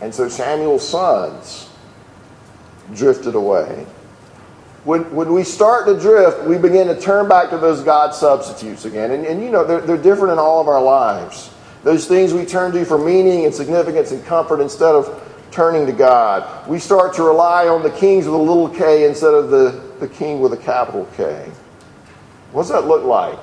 And 0.00 0.14
so 0.14 0.28
Samuel's 0.28 0.88
sons 0.88 1.68
drifted 2.94 3.34
away. 3.34 3.86
When, 4.84 5.14
when 5.14 5.32
we 5.32 5.44
start 5.44 5.86
to 5.86 5.98
drift, 5.98 6.44
we 6.44 6.56
begin 6.56 6.86
to 6.88 6.98
turn 6.98 7.28
back 7.28 7.50
to 7.50 7.58
those 7.58 7.82
God 7.82 8.14
substitutes 8.14 8.86
again. 8.86 9.10
And, 9.10 9.26
and 9.26 9.42
you 9.42 9.50
know, 9.50 9.64
they're, 9.64 9.80
they're 9.80 9.96
different 9.96 10.32
in 10.32 10.38
all 10.38 10.60
of 10.60 10.68
our 10.68 10.82
lives. 10.82 11.52
Those 11.82 12.06
things 12.06 12.32
we 12.32 12.46
turn 12.46 12.72
to 12.72 12.84
for 12.84 12.98
meaning 12.98 13.44
and 13.44 13.54
significance 13.54 14.10
and 14.10 14.24
comfort 14.24 14.60
instead 14.60 14.94
of 14.94 15.26
turning 15.50 15.86
to 15.86 15.92
God. 15.92 16.68
We 16.68 16.78
start 16.78 17.14
to 17.14 17.22
rely 17.22 17.68
on 17.68 17.82
the 17.82 17.90
kings 17.90 18.24
with 18.26 18.34
a 18.34 18.38
little 18.38 18.68
k 18.68 19.06
instead 19.06 19.34
of 19.34 19.50
the, 19.50 19.82
the 19.98 20.08
king 20.08 20.40
with 20.40 20.52
a 20.52 20.56
capital 20.56 21.08
K. 21.16 21.50
What 22.52 22.62
does 22.62 22.70
that 22.70 22.86
look 22.86 23.04
like? 23.04 23.38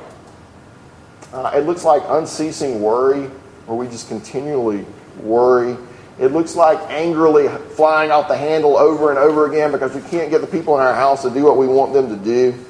Uh, 1.34 1.52
it 1.56 1.66
looks 1.66 1.84
like 1.84 2.04
unceasing 2.08 2.82
worry, 2.82 3.28
where 3.66 3.78
we 3.78 3.88
just 3.88 4.08
continually 4.08 4.86
worry. 5.22 5.78
It 6.20 6.32
looks 6.32 6.56
like 6.56 6.80
angrily 6.90 7.48
flying 7.76 8.10
off 8.10 8.28
the 8.28 8.38
handle 8.38 8.76
over 8.76 9.12
and 9.12 9.20
over 9.20 9.46
again 9.46 9.72
because 9.72 9.94
we 9.94 10.02
can't 10.10 10.32
get 10.32 10.42
the 10.42 10.48
people 10.48 10.76
in 10.76 10.82
our 10.82 10.96
house 10.96 11.22
to 11.22 11.30
do 11.30 11.44
what 11.44 11.58
we 11.58 11.68
want 11.68 11.94
them 11.94 12.10
to 12.10 12.16
do. 12.16 12.66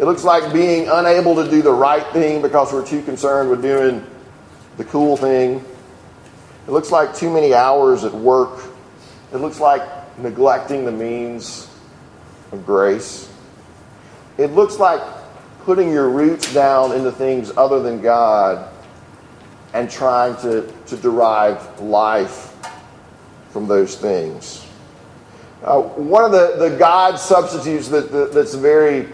It 0.00 0.04
looks 0.04 0.24
like 0.24 0.52
being 0.52 0.88
unable 0.88 1.36
to 1.36 1.48
do 1.48 1.62
the 1.62 1.72
right 1.72 2.06
thing 2.12 2.42
because 2.42 2.72
we're 2.72 2.86
too 2.86 3.02
concerned 3.02 3.50
with 3.50 3.62
doing 3.62 4.04
the 4.78 4.84
cool 4.84 5.16
thing. 5.16 5.64
It 6.66 6.70
looks 6.70 6.90
like 6.90 7.14
too 7.14 7.32
many 7.32 7.54
hours 7.54 8.02
at 8.02 8.12
work. 8.12 8.64
It 9.32 9.36
looks 9.36 9.60
like 9.60 9.82
neglecting 10.18 10.84
the 10.84 10.92
means 10.92 11.68
of 12.50 12.66
grace. 12.66 13.30
It 14.38 14.52
looks 14.52 14.78
like 14.78 15.02
putting 15.64 15.90
your 15.90 16.08
roots 16.08 16.52
down 16.52 16.92
into 16.92 17.12
things 17.12 17.52
other 17.56 17.80
than 17.80 18.00
God 18.00 18.68
and 19.72 19.90
trying 19.90 20.36
to, 20.42 20.72
to 20.86 20.96
derive 20.96 21.80
life 21.80 22.54
from 23.50 23.66
those 23.66 23.96
things. 23.96 24.66
Uh, 25.62 25.80
one 25.80 26.24
of 26.24 26.32
the, 26.32 26.56
the 26.56 26.76
God 26.76 27.16
substitutes 27.16 27.88
that, 27.88 28.10
that 28.12 28.32
that's 28.32 28.54
very 28.54 29.08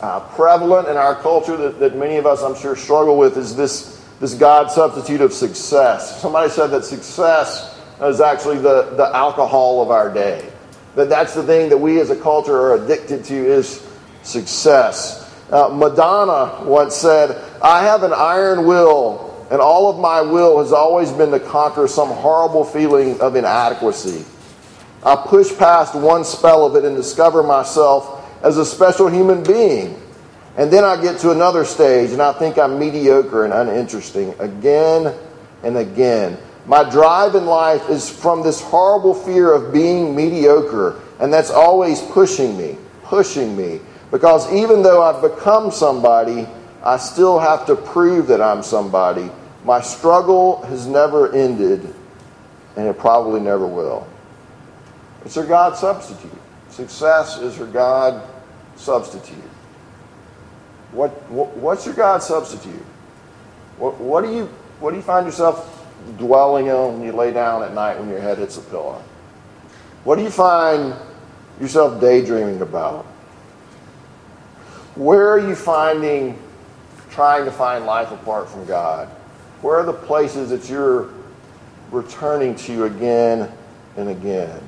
uh, 0.00 0.20
prevalent 0.34 0.88
in 0.88 0.96
our 0.96 1.14
culture 1.14 1.56
that, 1.56 1.80
that 1.80 1.96
many 1.96 2.16
of 2.16 2.26
us, 2.26 2.42
I'm 2.42 2.54
sure, 2.54 2.76
struggle 2.76 3.16
with 3.16 3.36
is 3.38 3.56
this, 3.56 4.04
this 4.20 4.34
God 4.34 4.70
substitute 4.70 5.22
of 5.22 5.32
success. 5.32 6.20
Somebody 6.20 6.50
said 6.50 6.68
that 6.68 6.84
success 6.84 7.80
is 8.02 8.20
actually 8.20 8.58
the, 8.58 8.94
the 8.96 9.10
alcohol 9.14 9.80
of 9.80 9.90
our 9.90 10.12
day. 10.12 10.52
That 10.96 11.08
that's 11.08 11.34
the 11.34 11.42
thing 11.42 11.70
that 11.70 11.78
we 11.78 12.00
as 12.00 12.10
a 12.10 12.16
culture 12.16 12.54
are 12.54 12.74
addicted 12.74 13.24
to 13.24 13.34
is 13.34 13.86
success. 14.22 15.22
Uh, 15.50 15.68
Madonna 15.68 16.64
once 16.64 16.94
said, 16.94 17.42
I 17.62 17.84
have 17.84 18.02
an 18.02 18.12
iron 18.12 18.66
will, 18.66 19.25
and 19.50 19.60
all 19.60 19.88
of 19.88 19.98
my 19.98 20.20
will 20.20 20.58
has 20.58 20.72
always 20.72 21.10
been 21.12 21.30
to 21.30 21.40
conquer 21.40 21.86
some 21.88 22.08
horrible 22.08 22.64
feeling 22.64 23.20
of 23.20 23.36
inadequacy. 23.36 24.24
I 25.04 25.16
push 25.16 25.56
past 25.56 25.94
one 25.94 26.24
spell 26.24 26.66
of 26.66 26.74
it 26.74 26.84
and 26.84 26.96
discover 26.96 27.42
myself 27.42 28.24
as 28.42 28.58
a 28.58 28.64
special 28.64 29.08
human 29.08 29.42
being. 29.42 30.00
And 30.56 30.72
then 30.72 30.84
I 30.84 31.00
get 31.00 31.20
to 31.20 31.30
another 31.30 31.64
stage 31.64 32.10
and 32.10 32.22
I 32.22 32.32
think 32.32 32.58
I'm 32.58 32.78
mediocre 32.78 33.44
and 33.44 33.52
uninteresting 33.52 34.34
again 34.40 35.14
and 35.62 35.76
again. 35.76 36.38
My 36.66 36.88
drive 36.88 37.36
in 37.36 37.46
life 37.46 37.88
is 37.88 38.10
from 38.10 38.42
this 38.42 38.60
horrible 38.60 39.14
fear 39.14 39.52
of 39.52 39.72
being 39.72 40.16
mediocre, 40.16 41.00
and 41.20 41.32
that's 41.32 41.50
always 41.50 42.02
pushing 42.02 42.58
me, 42.58 42.76
pushing 43.04 43.56
me. 43.56 43.80
Because 44.10 44.52
even 44.52 44.82
though 44.82 45.00
I've 45.00 45.22
become 45.22 45.70
somebody, 45.70 46.48
I 46.82 46.98
still 46.98 47.38
have 47.38 47.66
to 47.66 47.76
prove 47.76 48.28
that 48.28 48.40
I'm 48.40 48.62
somebody. 48.62 49.30
My 49.64 49.80
struggle 49.80 50.62
has 50.66 50.86
never 50.86 51.32
ended, 51.34 51.92
and 52.76 52.86
it 52.86 52.98
probably 52.98 53.40
never 53.40 53.66
will. 53.66 54.06
It's 55.24 55.34
her 55.34 55.44
God 55.44 55.76
substitute. 55.76 56.30
Success 56.68 57.38
is 57.38 57.56
her 57.56 57.66
God 57.66 58.22
substitute. 58.76 59.42
What, 60.92 61.10
what, 61.30 61.56
what's 61.56 61.84
your 61.84 61.94
God 61.94 62.22
substitute? 62.22 62.84
What, 63.78 63.98
what, 64.00 64.24
do 64.24 64.32
you, 64.32 64.44
what 64.78 64.90
do 64.92 64.96
you 64.96 65.02
find 65.02 65.26
yourself 65.26 65.86
dwelling 66.16 66.70
on 66.70 66.94
when 66.94 67.02
you 67.02 67.12
lay 67.12 67.32
down 67.32 67.62
at 67.62 67.74
night 67.74 67.98
when 67.98 68.08
your 68.08 68.20
head 68.20 68.38
hits 68.38 68.56
a 68.56 68.60
pillow? 68.60 69.02
What 70.04 70.16
do 70.16 70.22
you 70.22 70.30
find 70.30 70.94
yourself 71.60 72.00
daydreaming 72.00 72.60
about? 72.62 73.04
Where 74.94 75.28
are 75.28 75.38
you 75.38 75.54
finding, 75.54 76.38
trying 77.16 77.46
to 77.46 77.50
find 77.50 77.86
life 77.86 78.12
apart 78.12 78.46
from 78.46 78.66
God? 78.66 79.08
Where 79.62 79.76
are 79.76 79.86
the 79.86 79.92
places 79.94 80.50
that 80.50 80.68
you're 80.68 81.08
returning 81.90 82.54
to 82.56 82.84
again 82.84 83.50
and 83.96 84.10
again? 84.10 84.60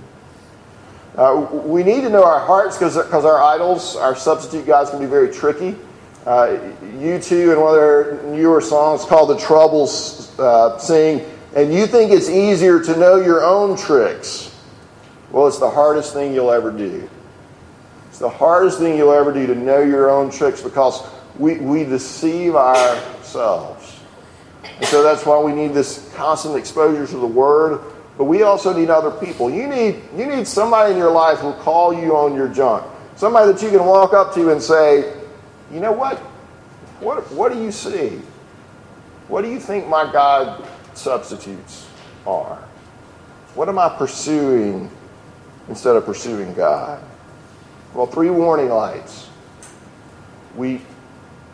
Uh, 1.15 1.47
we 1.53 1.83
need 1.83 2.01
to 2.01 2.09
know 2.09 2.25
our 2.25 2.41
hearts 2.41 2.79
because 2.79 2.97
our 2.97 3.43
idols, 3.43 3.97
our 3.97 4.17
substitute 4.17 4.67
gods, 4.67 4.89
can 4.89 4.99
be 4.99 5.05
very 5.05 5.31
tricky. 5.31 5.77
Uh, 6.25 6.59
U2 6.81 7.53
and 7.53 7.61
one 7.61 7.75
of 7.75 7.81
their 7.81 8.23
newer 8.35 8.63
songs 8.63 9.05
called 9.05 9.29
The 9.29 9.39
Troubles 9.39 10.37
uh, 10.39 10.79
sing, 10.79 11.27
and 11.55 11.73
you 11.73 11.87
think 11.87 12.13
it's 12.13 12.31
easier 12.31 12.83
to 12.83 12.97
know 12.97 13.17
your 13.17 13.45
own 13.45 13.77
tricks. 13.77 14.55
Well, 15.31 15.49
it's 15.49 15.59
the 15.59 15.71
hardest 15.71 16.15
thing 16.15 16.33
you'll 16.33 16.51
ever 16.51 16.71
do. 16.71 17.09
It's 18.09 18.19
the 18.19 18.31
hardest 18.31 18.79
thing 18.79 18.97
you'll 18.97 19.13
ever 19.13 19.33
do 19.33 19.47
to 19.47 19.55
know 19.55 19.83
your 19.83 20.09
own 20.09 20.31
tricks 20.31 20.63
because 20.63 21.07
we, 21.39 21.59
we 21.59 21.85
deceive 21.85 22.55
ourselves. 22.57 24.01
And 24.65 24.87
so 24.87 25.03
that's 25.03 25.25
why 25.25 25.41
we 25.41 25.53
need 25.53 25.75
this 25.75 26.13
constant 26.15 26.57
exposure 26.57 27.07
to 27.07 27.17
the 27.17 27.27
Word 27.27 27.81
but 28.19 28.25
we 28.25 28.43
also 28.43 28.77
need 28.77 28.91
other 28.91 29.13
people. 29.13 29.49
You 29.49 29.69
need, 29.69 30.03
you 30.17 30.27
need 30.27 30.47
somebody 30.49 30.91
in 30.91 30.99
your 30.99 31.13
life 31.13 31.39
who 31.39 31.47
will 31.47 31.53
call 31.55 31.95
you 31.95 32.17
on 32.17 32.35
your 32.35 32.49
junk. 32.49 32.85
Somebody 33.15 33.53
that 33.53 33.63
you 33.63 33.71
can 33.71 33.87
walk 33.87 34.13
up 34.13 34.35
to 34.35 34.51
and 34.51 34.61
say, 34.61 35.17
you 35.73 35.79
know 35.79 35.93
what? 35.93 36.19
What, 36.99 37.31
what 37.31 37.53
do 37.53 37.63
you 37.63 37.71
see? 37.71 38.21
What 39.29 39.43
do 39.43 39.51
you 39.51 39.61
think 39.61 39.87
my 39.87 40.11
God 40.11 40.67
substitutes 40.95 41.89
are? 42.27 42.57
What 43.55 43.69
am 43.69 43.79
I 43.79 43.89
pursuing 43.89 44.91
instead 45.69 45.95
of 45.95 46.05
pursuing 46.05 46.55
God? 46.55 47.01
Well, 47.95 48.07
three 48.07 48.31
warning 48.31 48.69
lights. 48.69 49.29
We 50.57 50.81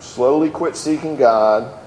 slowly 0.04 0.50
quit 0.50 0.76
seeking 0.76 1.16
God 1.16 1.80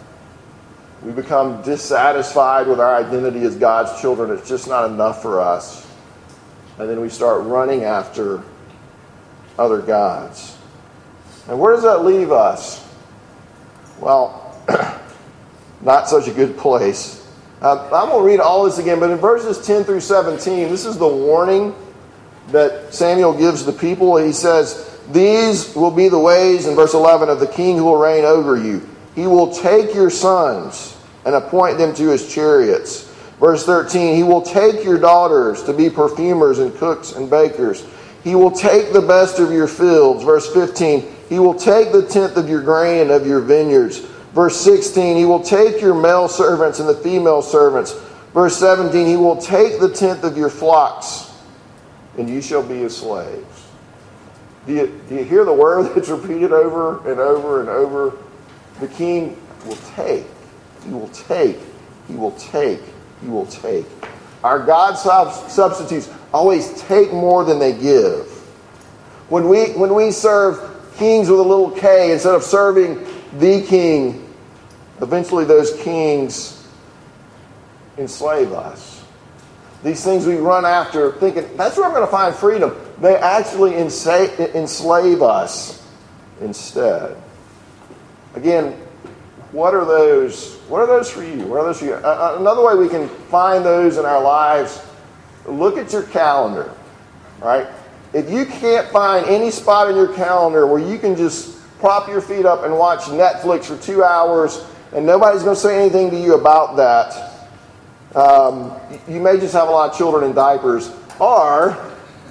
we 1.01 1.12
become 1.12 1.62
dissatisfied 1.62 2.67
with 2.67 2.80
our 2.80 2.95
identity 2.95 3.41
as 3.41 3.56
God's 3.56 4.01
children. 4.01 4.32
It's 4.32 4.49
just 4.49 4.67
not 4.67 4.89
enough 4.89 5.21
for 5.21 5.39
us. 5.39 5.86
And 6.80 6.89
then 6.89 7.01
we 7.01 7.10
start 7.10 7.43
running 7.43 7.84
after 7.84 8.43
other 9.60 9.82
gods. 9.82 10.58
And 11.47 11.60
where 11.60 11.73
does 11.73 11.84
that 11.84 12.03
leave 12.03 12.32
us? 12.32 12.84
Well, 13.99 14.60
not 15.82 16.10
such 16.10 16.27
a 16.27 16.34
good 16.34 16.58
place. 16.58 17.25
Uh, 17.62 17.84
I'm 17.86 18.10
going 18.10 18.23
to 18.23 18.27
read 18.27 18.39
all 18.39 18.65
this 18.65 18.77
again, 18.77 18.99
but 18.99 19.10
in 19.10 19.17
verses 19.17 19.65
10 19.65 19.84
through 19.84 20.01
17, 20.01 20.69
this 20.69 20.86
is 20.86 20.97
the 20.97 21.08
warning 21.08 21.75
that 22.49 22.93
Samuel 22.93 23.38
gives 23.38 23.65
the 23.65 23.71
people. 23.71 24.17
He 24.17 24.32
says, 24.32 24.96
These 25.12 25.76
will 25.76 25.91
be 25.91 26.10
the 26.10 26.20
ways, 26.20 26.67
in 26.67 26.76
verse 26.76 26.93
11, 26.93 27.30
of 27.30 27.39
the 27.39 27.48
king 27.48 27.78
who 27.78 27.86
will 27.86 27.98
reign 27.98 28.26
over 28.26 28.58
you. 28.58 28.88
He 29.15 29.26
will 29.26 29.54
take 29.54 29.93
your 29.96 30.10
sons 30.10 30.98
and 31.26 31.34
appoint 31.34 31.78
them 31.78 31.93
to 31.96 32.10
his 32.10 32.34
chariots. 32.34 33.04
Verse 33.39 33.65
13, 33.65 34.15
he 34.15 34.24
will 34.24 34.41
take 34.41 34.84
your 34.84 34.98
daughters 34.98 35.63
to 35.63 35.74
be 35.74 35.89
perfumers 35.89 36.60
and 36.60 36.76
cooks 36.76 37.13
and 37.13 37.30
bakers. 37.30 37.86
He 38.24 38.36
will 38.36 38.52
take 38.52 38.93
the 38.93 39.02
best 39.02 39.39
of 39.39 39.52
your 39.52 39.67
fields. 39.67 40.24
Verse 40.24 40.52
15, 40.52 41.06
he 41.30 41.39
will 41.39 41.54
take 41.54 41.91
the 41.91 42.06
tenth 42.06 42.36
of 42.36 42.50
your 42.50 42.62
grain 42.62 43.02
and 43.04 43.12
of 43.12 43.28
your 43.28 43.39
vineyards. 43.39 44.00
Verse 44.34 44.60
16, 44.60 45.17
he 45.17 45.26
will 45.26 45.43
take 45.43 45.82
your 45.82 45.93
male 45.93 46.28
servants 46.28 46.80
and 46.80 46.89
the 46.89 46.96
female 46.96 47.41
servants. 47.41 47.93
Verse 48.34 48.58
17, 48.58 49.08
he 49.08 49.15
will 49.15 49.38
take 49.38 49.80
the 49.80 49.93
tenth 49.93 50.24
of 50.24 50.38
your 50.38 50.50
flocks, 50.50 51.32
and 52.17 52.30
you 52.30 52.41
shall 52.41 52.63
be 52.63 52.80
his 52.80 52.98
slaves. 52.98 53.66
Do 54.67 54.73
you, 54.73 55.01
do 55.10 55.15
you 55.15 55.23
hear 55.23 55.45
the 55.45 55.53
word 55.53 55.91
that's 55.95 56.10
repeated 56.10 56.51
over 56.51 57.10
and 57.10 57.19
over 57.19 57.62
and 57.62 57.69
over? 57.69 58.17
the 58.80 58.88
king 58.88 59.38
will 59.65 59.77
take, 59.95 60.25
he 60.84 60.91
will 60.91 61.10
take, 61.10 61.58
he 62.08 62.15
will 62.15 62.32
take, 62.32 62.80
he 63.21 63.27
will 63.27 63.45
take. 63.47 63.86
Our 64.43 64.63
God 64.65 64.95
substitutes 64.95 66.10
always 66.34 66.80
take 66.82 67.12
more 67.12 67.43
than 67.43 67.60
they 67.60 67.73
give. 67.73 68.27
When 69.30 69.49
we, 69.49 69.71
when 69.73 69.93
we 69.93 70.12
serve 70.12 70.60
kings 70.95 71.30
with 71.30 71.39
a 71.39 71.43
little 71.43 71.71
k 71.71 72.12
instead 72.12 72.36
of 72.36 72.43
serving 72.43 73.06
the 73.39 73.62
king, 73.63 74.34
eventually 75.01 75.43
those 75.43 75.73
kings 75.82 76.67
enslave 77.97 78.53
us. 78.53 79.03
These 79.84 80.03
things 80.03 80.25
we 80.25 80.38
run 80.38 80.65
after 80.65 81.12
thinking, 81.13 81.58
that's 81.58 81.77
where 81.77 81.88
I'm 81.88 81.93
going 81.93 82.06
to 82.06 82.12
find 82.12 82.34
freedom. 82.34 82.75
They 83.01 83.15
actually 83.15 83.75
enslave 83.75 85.21
us 85.21 85.88
instead. 86.41 87.17
Again, 88.36 88.73
what 89.51 89.73
are 89.73 89.86
those? 89.86 90.55
What 90.67 90.79
are 90.79 90.88
those 90.88 91.10
for 91.10 91.23
you? 91.23 91.45
What 91.45 91.60
are 91.60 91.65
those 91.65 91.79
for 91.79 91.86
you? 91.86 91.95
Another 91.95 92.63
way 92.65 92.75
we 92.75 92.89
can 92.89 93.07
find 93.07 93.63
those 93.63 93.97
in 93.97 94.05
our 94.05 94.21
lives. 94.21 94.83
Look 95.45 95.77
at 95.77 95.93
your 95.93 96.03
calendar, 96.03 96.73
right? 97.39 97.67
if 98.13 98.29
you 98.29 98.45
can't 98.45 98.88
find 98.89 99.25
any 99.25 99.51
spot 99.51 99.89
in 99.89 99.95
your 99.95 100.13
calendar 100.13 100.65
where 100.65 100.81
you 100.81 100.97
can 100.97 101.15
just 101.15 101.55
prop 101.79 102.07
your 102.07 102.21
feet 102.21 102.45
up 102.45 102.63
and 102.63 102.77
watch 102.77 103.01
Netflix 103.01 103.65
for 103.65 103.77
two 103.77 104.03
hours 104.03 104.65
and 104.93 105.05
nobody's 105.05 105.43
going 105.43 105.55
to 105.55 105.62
say 105.62 105.79
anything 105.79 106.10
to 106.10 106.17
you 106.17 106.36
about 106.36 106.77
that, 106.77 107.47
um, 108.15 108.73
you 109.07 109.19
may 109.19 109.38
just 109.39 109.53
have 109.53 109.67
a 109.67 109.71
lot 109.71 109.91
of 109.91 109.97
children 109.97 110.23
in 110.23 110.33
diapers, 110.33 110.91
or, 111.19 111.77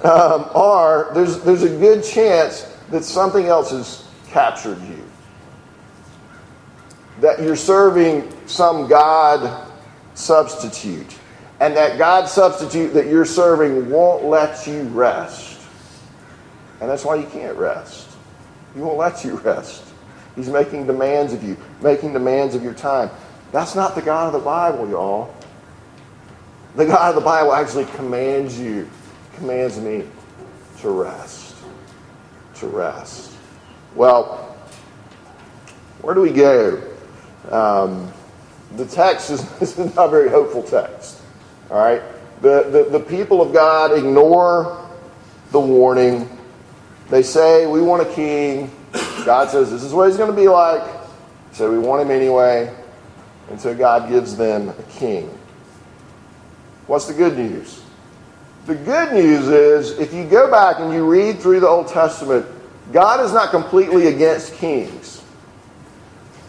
um, 0.05 1.15
there's, 1.15 1.41
there's 1.41 1.63
a 1.63 1.69
good 1.69 2.05
chance 2.05 2.63
that 2.91 3.05
something 3.05 3.47
else 3.47 3.71
has 3.71 4.09
captured 4.29 4.81
you. 4.83 5.03
That 7.21 7.43
you're 7.43 7.57
serving 7.57 8.33
some 8.47 8.89
God 8.89 9.71
substitute. 10.15 11.17
And 11.61 11.77
that 11.77 11.99
God 11.99 12.29
substitute 12.29 12.93
that 12.95 13.07
you're 13.07 13.25
serving 13.25 13.91
won't 13.91 14.25
let 14.25 14.67
you 14.67 14.83
rest. 14.89 15.61
And 16.81 16.91
that's 16.91 17.05
why 17.05 17.17
you 17.17 17.27
can't 17.27 17.57
rest. 17.57 18.09
He 18.75 18.81
won't 18.81 18.99
let 18.99 19.25
you 19.25 19.37
rest. 19.45 19.83
He's 20.35 20.51
making 20.51 20.87
demands 20.87 21.33
of 21.33 21.43
you, 21.43 21.57
making 21.81 22.13
demands 22.13 22.55
of 22.55 22.63
your 22.63 22.75
time. 22.75 23.11
That's 23.53 23.75
not 23.75 23.95
the 23.95 24.03
God 24.03 24.27
of 24.27 24.33
the 24.35 24.45
Bible, 24.45 24.89
y'all. 24.89 25.35
The 26.75 26.85
God 26.85 27.09
of 27.09 27.15
the 27.15 27.23
Bible 27.23 27.55
actually 27.55 27.87
commands 27.87 28.61
you, 28.61 28.89
commands 29.37 29.79
me 29.79 30.05
to 30.81 30.91
rest. 30.91 31.55
To 32.57 32.67
rest. 32.67 33.33
Well, 33.95 34.57
where 36.03 36.15
do 36.15 36.21
we 36.21 36.33
go? 36.33 36.83
Um, 37.51 38.13
the 38.77 38.87
text 38.87 39.31
is, 39.31 39.41
is 39.63 39.79
not 39.79 40.07
a 40.07 40.11
very 40.11 40.29
hopeful 40.29 40.63
text. 40.63 41.21
All 41.71 41.79
right? 41.79 42.03
The, 42.43 42.65
the, 42.91 42.99
the 42.99 43.01
people 43.01 43.41
of 43.41 43.53
God 43.53 43.97
ignore 43.97 44.89
the 45.53 45.61
warning. 45.61 46.29
They 47.09 47.23
say, 47.23 47.67
We 47.67 47.81
want 47.81 48.03
a 48.03 48.13
king. 48.13 48.71
God 49.25 49.51
says, 49.51 49.71
This 49.71 49.83
is 49.83 49.93
what 49.93 50.09
he's 50.09 50.19
going 50.19 50.31
to 50.31 50.37
be 50.37 50.49
like. 50.49 50.87
So 51.53 51.71
we 51.71 51.79
want 51.79 52.03
him 52.03 52.11
anyway. 52.11 52.75
And 53.49 53.61
so 53.61 53.75
God 53.75 54.11
gives 54.11 54.37
them 54.37 54.69
a 54.69 54.83
king. 54.91 55.29
What's 56.87 57.07
the 57.07 57.15
good 57.15 57.39
news? 57.39 57.83
The 58.67 58.75
good 58.75 59.13
news 59.13 59.47
is 59.47 59.97
if 59.99 60.13
you 60.13 60.25
go 60.25 60.51
back 60.51 60.81
and 60.81 60.93
you 60.93 61.09
read 61.09 61.39
through 61.39 61.61
the 61.61 61.69
Old 61.69 61.87
Testament, 61.87 62.45
God 62.93 63.25
is 63.25 63.33
not 63.33 63.51
completely 63.51 64.09
against 64.09 64.55
kings. 64.55 65.23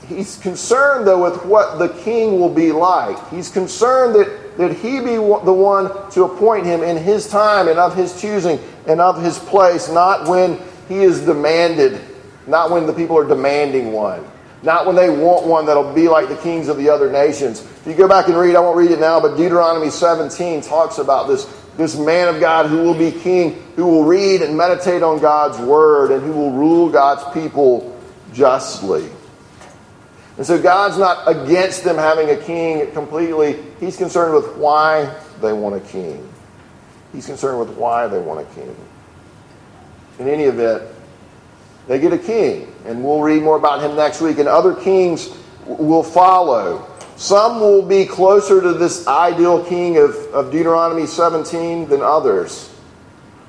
He's 0.08 0.38
concerned, 0.38 1.06
though, 1.06 1.22
with 1.22 1.46
what 1.46 1.78
the 1.78 1.90
king 1.90 2.40
will 2.40 2.54
be 2.54 2.72
like. 2.72 3.30
He's 3.30 3.52
concerned 3.52 4.16
that, 4.16 4.58
that 4.58 4.74
he 4.74 5.00
be 5.00 5.16
the 5.16 5.54
one 5.54 6.10
to 6.12 6.24
appoint 6.24 6.66
him 6.66 6.82
in 6.82 6.98
his 6.98 7.28
time 7.30 7.68
and 7.68 7.78
of 7.78 7.96
his 7.96 8.20
choosing 8.20 8.60
and 8.88 9.00
of 9.00 9.22
his 9.22 9.38
place, 9.38 9.88
not 9.88 10.28
when 10.28 10.60
he 10.88 11.04
is 11.04 11.22
demanded, 11.22 12.02
not 12.48 12.72
when 12.72 12.88
the 12.88 12.94
people 12.94 13.16
are 13.18 13.28
demanding 13.28 13.92
one. 13.92 14.26
Not 14.64 14.88
when 14.88 14.96
they 14.96 15.10
want 15.10 15.46
one 15.46 15.68
that'll 15.68 15.94
be 15.94 16.08
like 16.08 16.30
the 16.30 16.38
kings 16.38 16.68
of 16.68 16.78
the 16.78 16.90
other 16.90 17.12
nations. 17.12 17.62
If 17.62 17.86
you 17.86 17.94
go 17.94 18.08
back 18.08 18.28
and 18.28 18.36
read, 18.36 18.56
I 18.56 18.60
won't 18.60 18.76
read 18.76 18.90
it 18.90 19.00
now, 19.00 19.20
but 19.20 19.38
Deuteronomy 19.38 19.92
17 19.92 20.62
talks 20.62 20.98
about 20.98 21.28
this, 21.28 21.46
this 21.78 21.96
man 21.98 22.34
of 22.34 22.42
God 22.42 22.66
who 22.66 22.84
will 22.84 22.98
be 22.98 23.12
king, 23.12 23.62
who 23.76 23.86
will 23.86 24.04
read 24.04 24.42
and 24.42 24.58
meditate 24.58 25.04
on 25.04 25.20
God's 25.20 25.60
word, 25.60 26.12
and 26.12 26.22
who 26.24 26.32
will 26.32 26.52
rule 26.52 26.90
God's 26.90 27.24
people 27.34 27.96
justly. 28.34 29.10
And 30.38 30.46
so 30.46 30.62
God's 30.62 30.98
not 30.98 31.28
against 31.28 31.84
them 31.84 31.96
having 31.98 32.30
a 32.30 32.38
king 32.38 32.92
completely. 32.92 33.60
He's 33.80 33.98
concerned 33.98 34.34
with 34.34 34.56
why 34.58 35.16
they 35.42 35.54
want 35.54 35.76
a 35.76 35.80
king. 35.80 36.28
He's 37.14 37.26
concerned 37.26 37.60
with 37.60 37.70
why 37.78 38.08
they 38.08 38.20
want 38.20 38.42
a 38.42 38.54
king. 38.54 38.76
In 40.20 40.28
any 40.28 40.44
event, 40.44 40.84
they 41.88 42.00
get 42.00 42.12
a 42.12 42.18
king, 42.18 42.74
and 42.86 43.04
we'll 43.04 43.22
read 43.22 43.44
more 43.44 43.56
about 43.56 43.82
him 43.82 43.96
next 43.96 44.20
week, 44.20 44.40
and 44.40 44.48
other 44.48 44.76
kings 44.76 45.30
will 45.66 46.04
follow. 46.04 46.86
Some 47.18 47.60
will 47.60 47.82
be 47.82 48.06
closer 48.06 48.62
to 48.62 48.74
this 48.74 49.08
ideal 49.08 49.66
king 49.66 49.98
of, 49.98 50.16
of 50.28 50.52
Deuteronomy 50.52 51.08
17 51.08 51.90
than 51.90 52.02
others. 52.02 52.72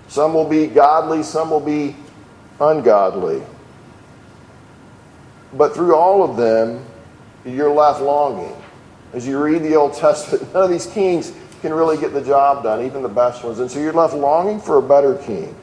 Some 0.09 0.33
will 0.33 0.49
be 0.49 0.67
godly, 0.67 1.23
some 1.23 1.51
will 1.51 1.61
be 1.61 1.95
ungodly. 2.59 3.43
But 5.53 5.75
through 5.75 5.95
all 5.95 6.23
of 6.23 6.39
them, 6.39 6.83
you're 7.45 7.71
left 7.71 8.01
longing. 8.01 8.57
As 9.13 9.27
you 9.27 9.39
read 9.39 9.63
the 9.63 9.77
Old 9.77 9.95
Testament, 9.95 10.51
none 10.55 10.65
of 10.65 10.71
these 10.71 10.87
kings 10.87 11.35
can 11.61 11.75
really 11.75 11.99
get 11.99 12.15
the 12.15 12.23
job 12.23 12.63
done, 12.63 12.87
even 12.87 13.03
the 13.03 13.09
best 13.09 13.45
ones. 13.45 13.59
And 13.59 13.71
so 13.71 13.81
you're 13.81 13.93
left 13.93 14.15
longing 14.15 14.61
for 14.61 14.79
a 14.79 14.83
better 14.83 15.17
king. 15.17 15.55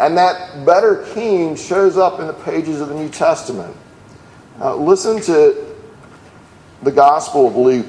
And 0.00 0.16
that 0.16 0.66
better 0.66 1.06
king 1.14 1.54
shows 1.54 1.96
up 1.96 2.18
in 2.18 2.26
the 2.26 2.32
pages 2.32 2.80
of 2.80 2.88
the 2.88 2.96
New 2.96 3.10
Testament. 3.10 3.76
Uh, 4.60 4.74
listen 4.74 5.20
to 5.22 5.71
the 6.82 6.92
Gospel 6.92 7.46
of 7.46 7.56
Luke 7.56 7.86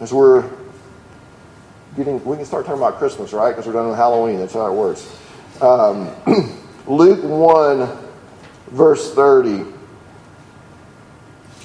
as 0.00 0.12
we're 0.12 0.48
getting, 1.96 2.22
we 2.24 2.36
can 2.36 2.44
start 2.44 2.66
talking 2.66 2.80
about 2.80 2.98
Christmas, 2.98 3.32
right? 3.32 3.50
Because 3.50 3.66
we're 3.66 3.72
done 3.72 3.88
with 3.88 3.96
Halloween. 3.96 4.38
That's 4.38 4.52
how 4.52 4.66
it 4.66 4.74
works. 4.74 5.10
Um, 5.60 6.10
Luke 6.86 7.22
1, 7.22 7.88
verse 8.68 9.14
30. 9.14 9.64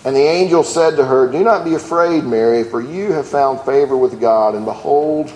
And 0.03 0.15
the 0.15 0.19
angel 0.19 0.63
said 0.63 0.95
to 0.95 1.05
her, 1.05 1.29
Do 1.31 1.43
not 1.43 1.65
be 1.65 1.75
afraid, 1.75 2.23
Mary, 2.23 2.63
for 2.63 2.81
you 2.81 3.11
have 3.11 3.27
found 3.27 3.61
favor 3.61 3.97
with 3.97 4.19
God, 4.19 4.55
and 4.55 4.65
behold, 4.65 5.31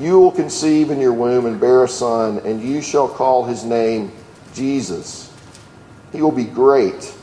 you 0.00 0.18
will 0.18 0.32
conceive 0.32 0.90
in 0.90 0.98
your 0.98 1.12
womb 1.12 1.46
and 1.46 1.60
bear 1.60 1.84
a 1.84 1.88
son, 1.88 2.38
and 2.44 2.62
you 2.62 2.80
shall 2.80 3.06
call 3.06 3.44
his 3.44 3.62
name 3.62 4.10
Jesus. 4.54 5.30
He 6.10 6.22
will 6.22 6.32
be 6.32 6.44
great 6.44 7.14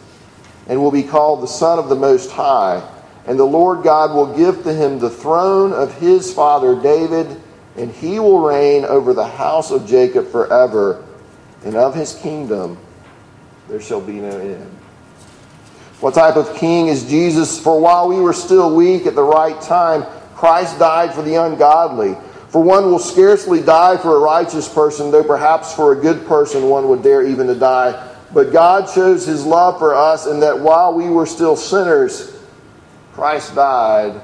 and 0.69 0.79
will 0.79 0.91
be 0.91 1.03
called 1.03 1.41
the 1.41 1.47
Son 1.47 1.79
of 1.79 1.89
the 1.89 1.95
Most 1.95 2.31
High. 2.31 2.87
And 3.25 3.37
the 3.37 3.43
Lord 3.43 3.83
God 3.83 4.15
will 4.15 4.37
give 4.37 4.63
to 4.63 4.73
him 4.73 4.99
the 4.99 5.09
throne 5.09 5.73
of 5.73 5.93
his 5.99 6.31
father 6.31 6.79
David, 6.81 7.41
and 7.75 7.91
he 7.91 8.19
will 8.19 8.39
reign 8.39 8.85
over 8.85 9.13
the 9.13 9.27
house 9.27 9.71
of 9.71 9.87
Jacob 9.87 10.27
forever, 10.31 11.03
and 11.65 11.75
of 11.75 11.95
his 11.95 12.13
kingdom 12.15 12.77
there 13.67 13.81
shall 13.81 14.01
be 14.01 14.13
no 14.13 14.29
end. 14.29 14.77
What 15.99 16.13
type 16.13 16.37
of 16.37 16.55
king 16.55 16.87
is 16.87 17.09
Jesus? 17.09 17.61
For 17.61 17.79
while 17.79 18.07
we 18.07 18.21
were 18.21 18.33
still 18.33 18.73
weak 18.73 19.05
at 19.05 19.15
the 19.15 19.23
right 19.23 19.59
time, 19.61 20.05
Christ 20.33 20.79
died 20.79 21.13
for 21.13 21.21
the 21.21 21.35
ungodly. 21.35 22.15
For 22.49 22.63
one 22.63 22.85
will 22.85 22.99
scarcely 22.99 23.61
die 23.61 23.97
for 23.97 24.15
a 24.15 24.19
righteous 24.19 24.67
person, 24.67 25.11
though 25.11 25.23
perhaps 25.23 25.73
for 25.73 25.91
a 25.91 25.95
good 25.95 26.25
person 26.25 26.69
one 26.69 26.87
would 26.89 27.03
dare 27.03 27.27
even 27.27 27.47
to 27.47 27.55
die. 27.55 28.08
But 28.33 28.51
God 28.51 28.89
shows 28.89 29.25
his 29.25 29.45
love 29.45 29.79
for 29.79 29.95
us 29.95 30.27
in 30.27 30.39
that 30.41 30.59
while 30.59 30.93
we 30.93 31.09
were 31.09 31.25
still 31.25 31.55
sinners, 31.55 32.37
Christ 33.13 33.55
died 33.55 34.21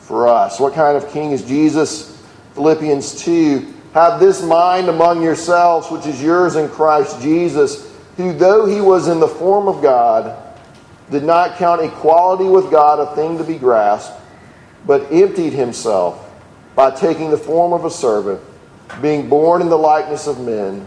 for 0.00 0.26
us. 0.26 0.58
What 0.58 0.74
kind 0.74 0.96
of 0.96 1.08
king 1.10 1.30
is 1.30 1.44
Jesus? 1.44 2.20
Philippians 2.54 3.22
2 3.22 3.74
Have 3.94 4.18
this 4.18 4.42
mind 4.42 4.88
among 4.88 5.22
yourselves, 5.22 5.90
which 5.90 6.06
is 6.06 6.22
yours 6.22 6.56
in 6.56 6.68
Christ 6.68 7.20
Jesus, 7.22 7.90
who, 8.16 8.32
though 8.32 8.66
he 8.66 8.80
was 8.80 9.08
in 9.08 9.20
the 9.20 9.28
form 9.28 9.68
of 9.68 9.82
God, 9.82 10.36
did 11.10 11.22
not 11.22 11.56
count 11.56 11.80
equality 11.82 12.44
with 12.44 12.70
God 12.70 12.98
a 12.98 13.14
thing 13.14 13.38
to 13.38 13.44
be 13.44 13.56
grasped, 13.56 14.20
but 14.86 15.10
emptied 15.12 15.52
himself 15.52 16.28
by 16.74 16.90
taking 16.90 17.30
the 17.30 17.38
form 17.38 17.72
of 17.72 17.84
a 17.84 17.90
servant, 17.90 18.40
being 19.00 19.28
born 19.28 19.60
in 19.60 19.68
the 19.68 19.78
likeness 19.78 20.26
of 20.26 20.40
men, 20.40 20.86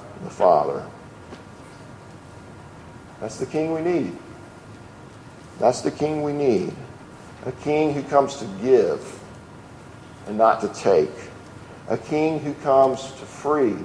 the 0.23 0.29
Father. 0.29 0.85
That's 3.19 3.37
the 3.37 3.45
king 3.45 3.73
we 3.73 3.81
need. 3.81 4.17
That's 5.59 5.81
the 5.81 5.91
king 5.91 6.23
we 6.23 6.33
need. 6.33 6.73
A 7.45 7.51
king 7.51 7.93
who 7.93 8.03
comes 8.03 8.37
to 8.37 8.45
give 8.61 9.19
and 10.27 10.37
not 10.37 10.61
to 10.61 10.67
take. 10.69 11.11
A 11.89 11.97
king 11.97 12.39
who 12.39 12.53
comes 12.55 13.03
to 13.03 13.25
free 13.25 13.75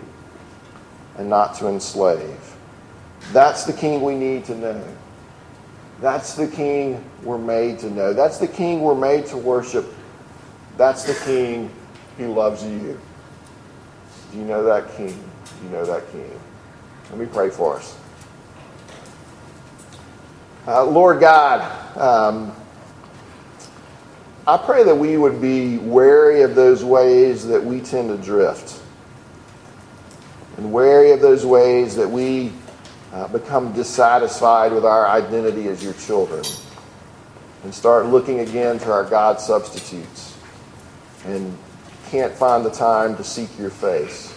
and 1.18 1.28
not 1.28 1.54
to 1.56 1.68
enslave. 1.68 2.56
That's 3.32 3.64
the 3.64 3.72
king 3.72 4.02
we 4.02 4.14
need 4.14 4.44
to 4.46 4.54
know. 4.54 4.84
That's 6.00 6.34
the 6.34 6.46
king 6.46 7.02
we're 7.22 7.38
made 7.38 7.78
to 7.80 7.90
know. 7.90 8.12
That's 8.12 8.38
the 8.38 8.48
king 8.48 8.82
we're 8.82 8.94
made 8.94 9.26
to 9.26 9.36
worship. 9.36 9.86
That's 10.76 11.04
the 11.04 11.14
king 11.24 11.70
who 12.18 12.32
loves 12.34 12.62
you. 12.64 12.98
Do 14.32 14.38
you 14.38 14.44
know 14.44 14.62
that 14.64 14.94
King? 14.96 15.18
You 15.62 15.70
know 15.70 15.84
that 15.86 16.10
King? 16.12 16.30
Let 17.10 17.18
me 17.18 17.26
pray 17.26 17.50
for 17.50 17.76
us. 17.76 17.98
Uh, 20.66 20.84
Lord 20.84 21.20
God, 21.20 21.60
um, 21.96 22.52
I 24.46 24.56
pray 24.56 24.84
that 24.84 24.94
we 24.94 25.16
would 25.16 25.40
be 25.40 25.78
wary 25.78 26.42
of 26.42 26.54
those 26.54 26.84
ways 26.84 27.46
that 27.46 27.64
we 27.64 27.80
tend 27.80 28.08
to 28.08 28.16
drift, 28.16 28.80
and 30.56 30.72
wary 30.72 31.12
of 31.12 31.20
those 31.20 31.46
ways 31.46 31.96
that 31.96 32.08
we 32.08 32.52
uh, 33.12 33.28
become 33.28 33.72
dissatisfied 33.72 34.72
with 34.72 34.84
our 34.84 35.06
identity 35.08 35.68
as 35.68 35.82
your 35.82 35.94
children, 35.94 36.44
and 37.62 37.74
start 37.74 38.06
looking 38.06 38.40
again 38.40 38.78
to 38.80 38.92
our 38.92 39.04
God 39.04 39.40
substitutes, 39.40 40.36
and 41.24 41.56
can't 42.08 42.32
find 42.32 42.64
the 42.64 42.70
time 42.70 43.16
to 43.16 43.24
seek 43.24 43.56
your 43.58 43.70
face. 43.70 44.35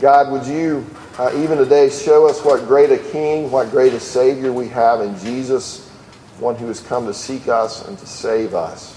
God, 0.00 0.30
would 0.30 0.46
you 0.46 0.86
uh, 1.18 1.32
even 1.36 1.58
today 1.58 1.90
show 1.90 2.28
us 2.28 2.44
what 2.44 2.66
great 2.68 2.92
a 2.92 2.98
King, 2.98 3.50
what 3.50 3.72
great 3.72 3.92
a 3.92 3.98
Savior 3.98 4.52
we 4.52 4.68
have 4.68 5.00
in 5.00 5.18
Jesus, 5.18 5.88
one 6.38 6.54
who 6.54 6.68
has 6.68 6.78
come 6.78 7.06
to 7.06 7.14
seek 7.14 7.48
us 7.48 7.86
and 7.88 7.98
to 7.98 8.06
save 8.06 8.54
us. 8.54 8.96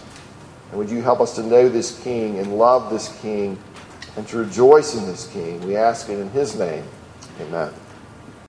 And 0.69 0.77
would 0.77 0.89
you 0.91 1.01
help 1.01 1.19
us 1.19 1.33
to 1.35 1.43
know 1.43 1.67
this 1.67 1.99
King 2.03 2.37
and 2.37 2.55
love 2.55 2.91
this 2.91 3.19
King 3.21 3.57
and 4.15 4.27
to 4.27 4.37
rejoice 4.37 4.95
in 4.95 5.07
this 5.07 5.27
King? 5.27 5.59
We 5.65 5.75
ask 5.75 6.09
it 6.09 6.19
in 6.19 6.29
His 6.29 6.55
name. 6.55 6.85
Amen. 7.39 7.73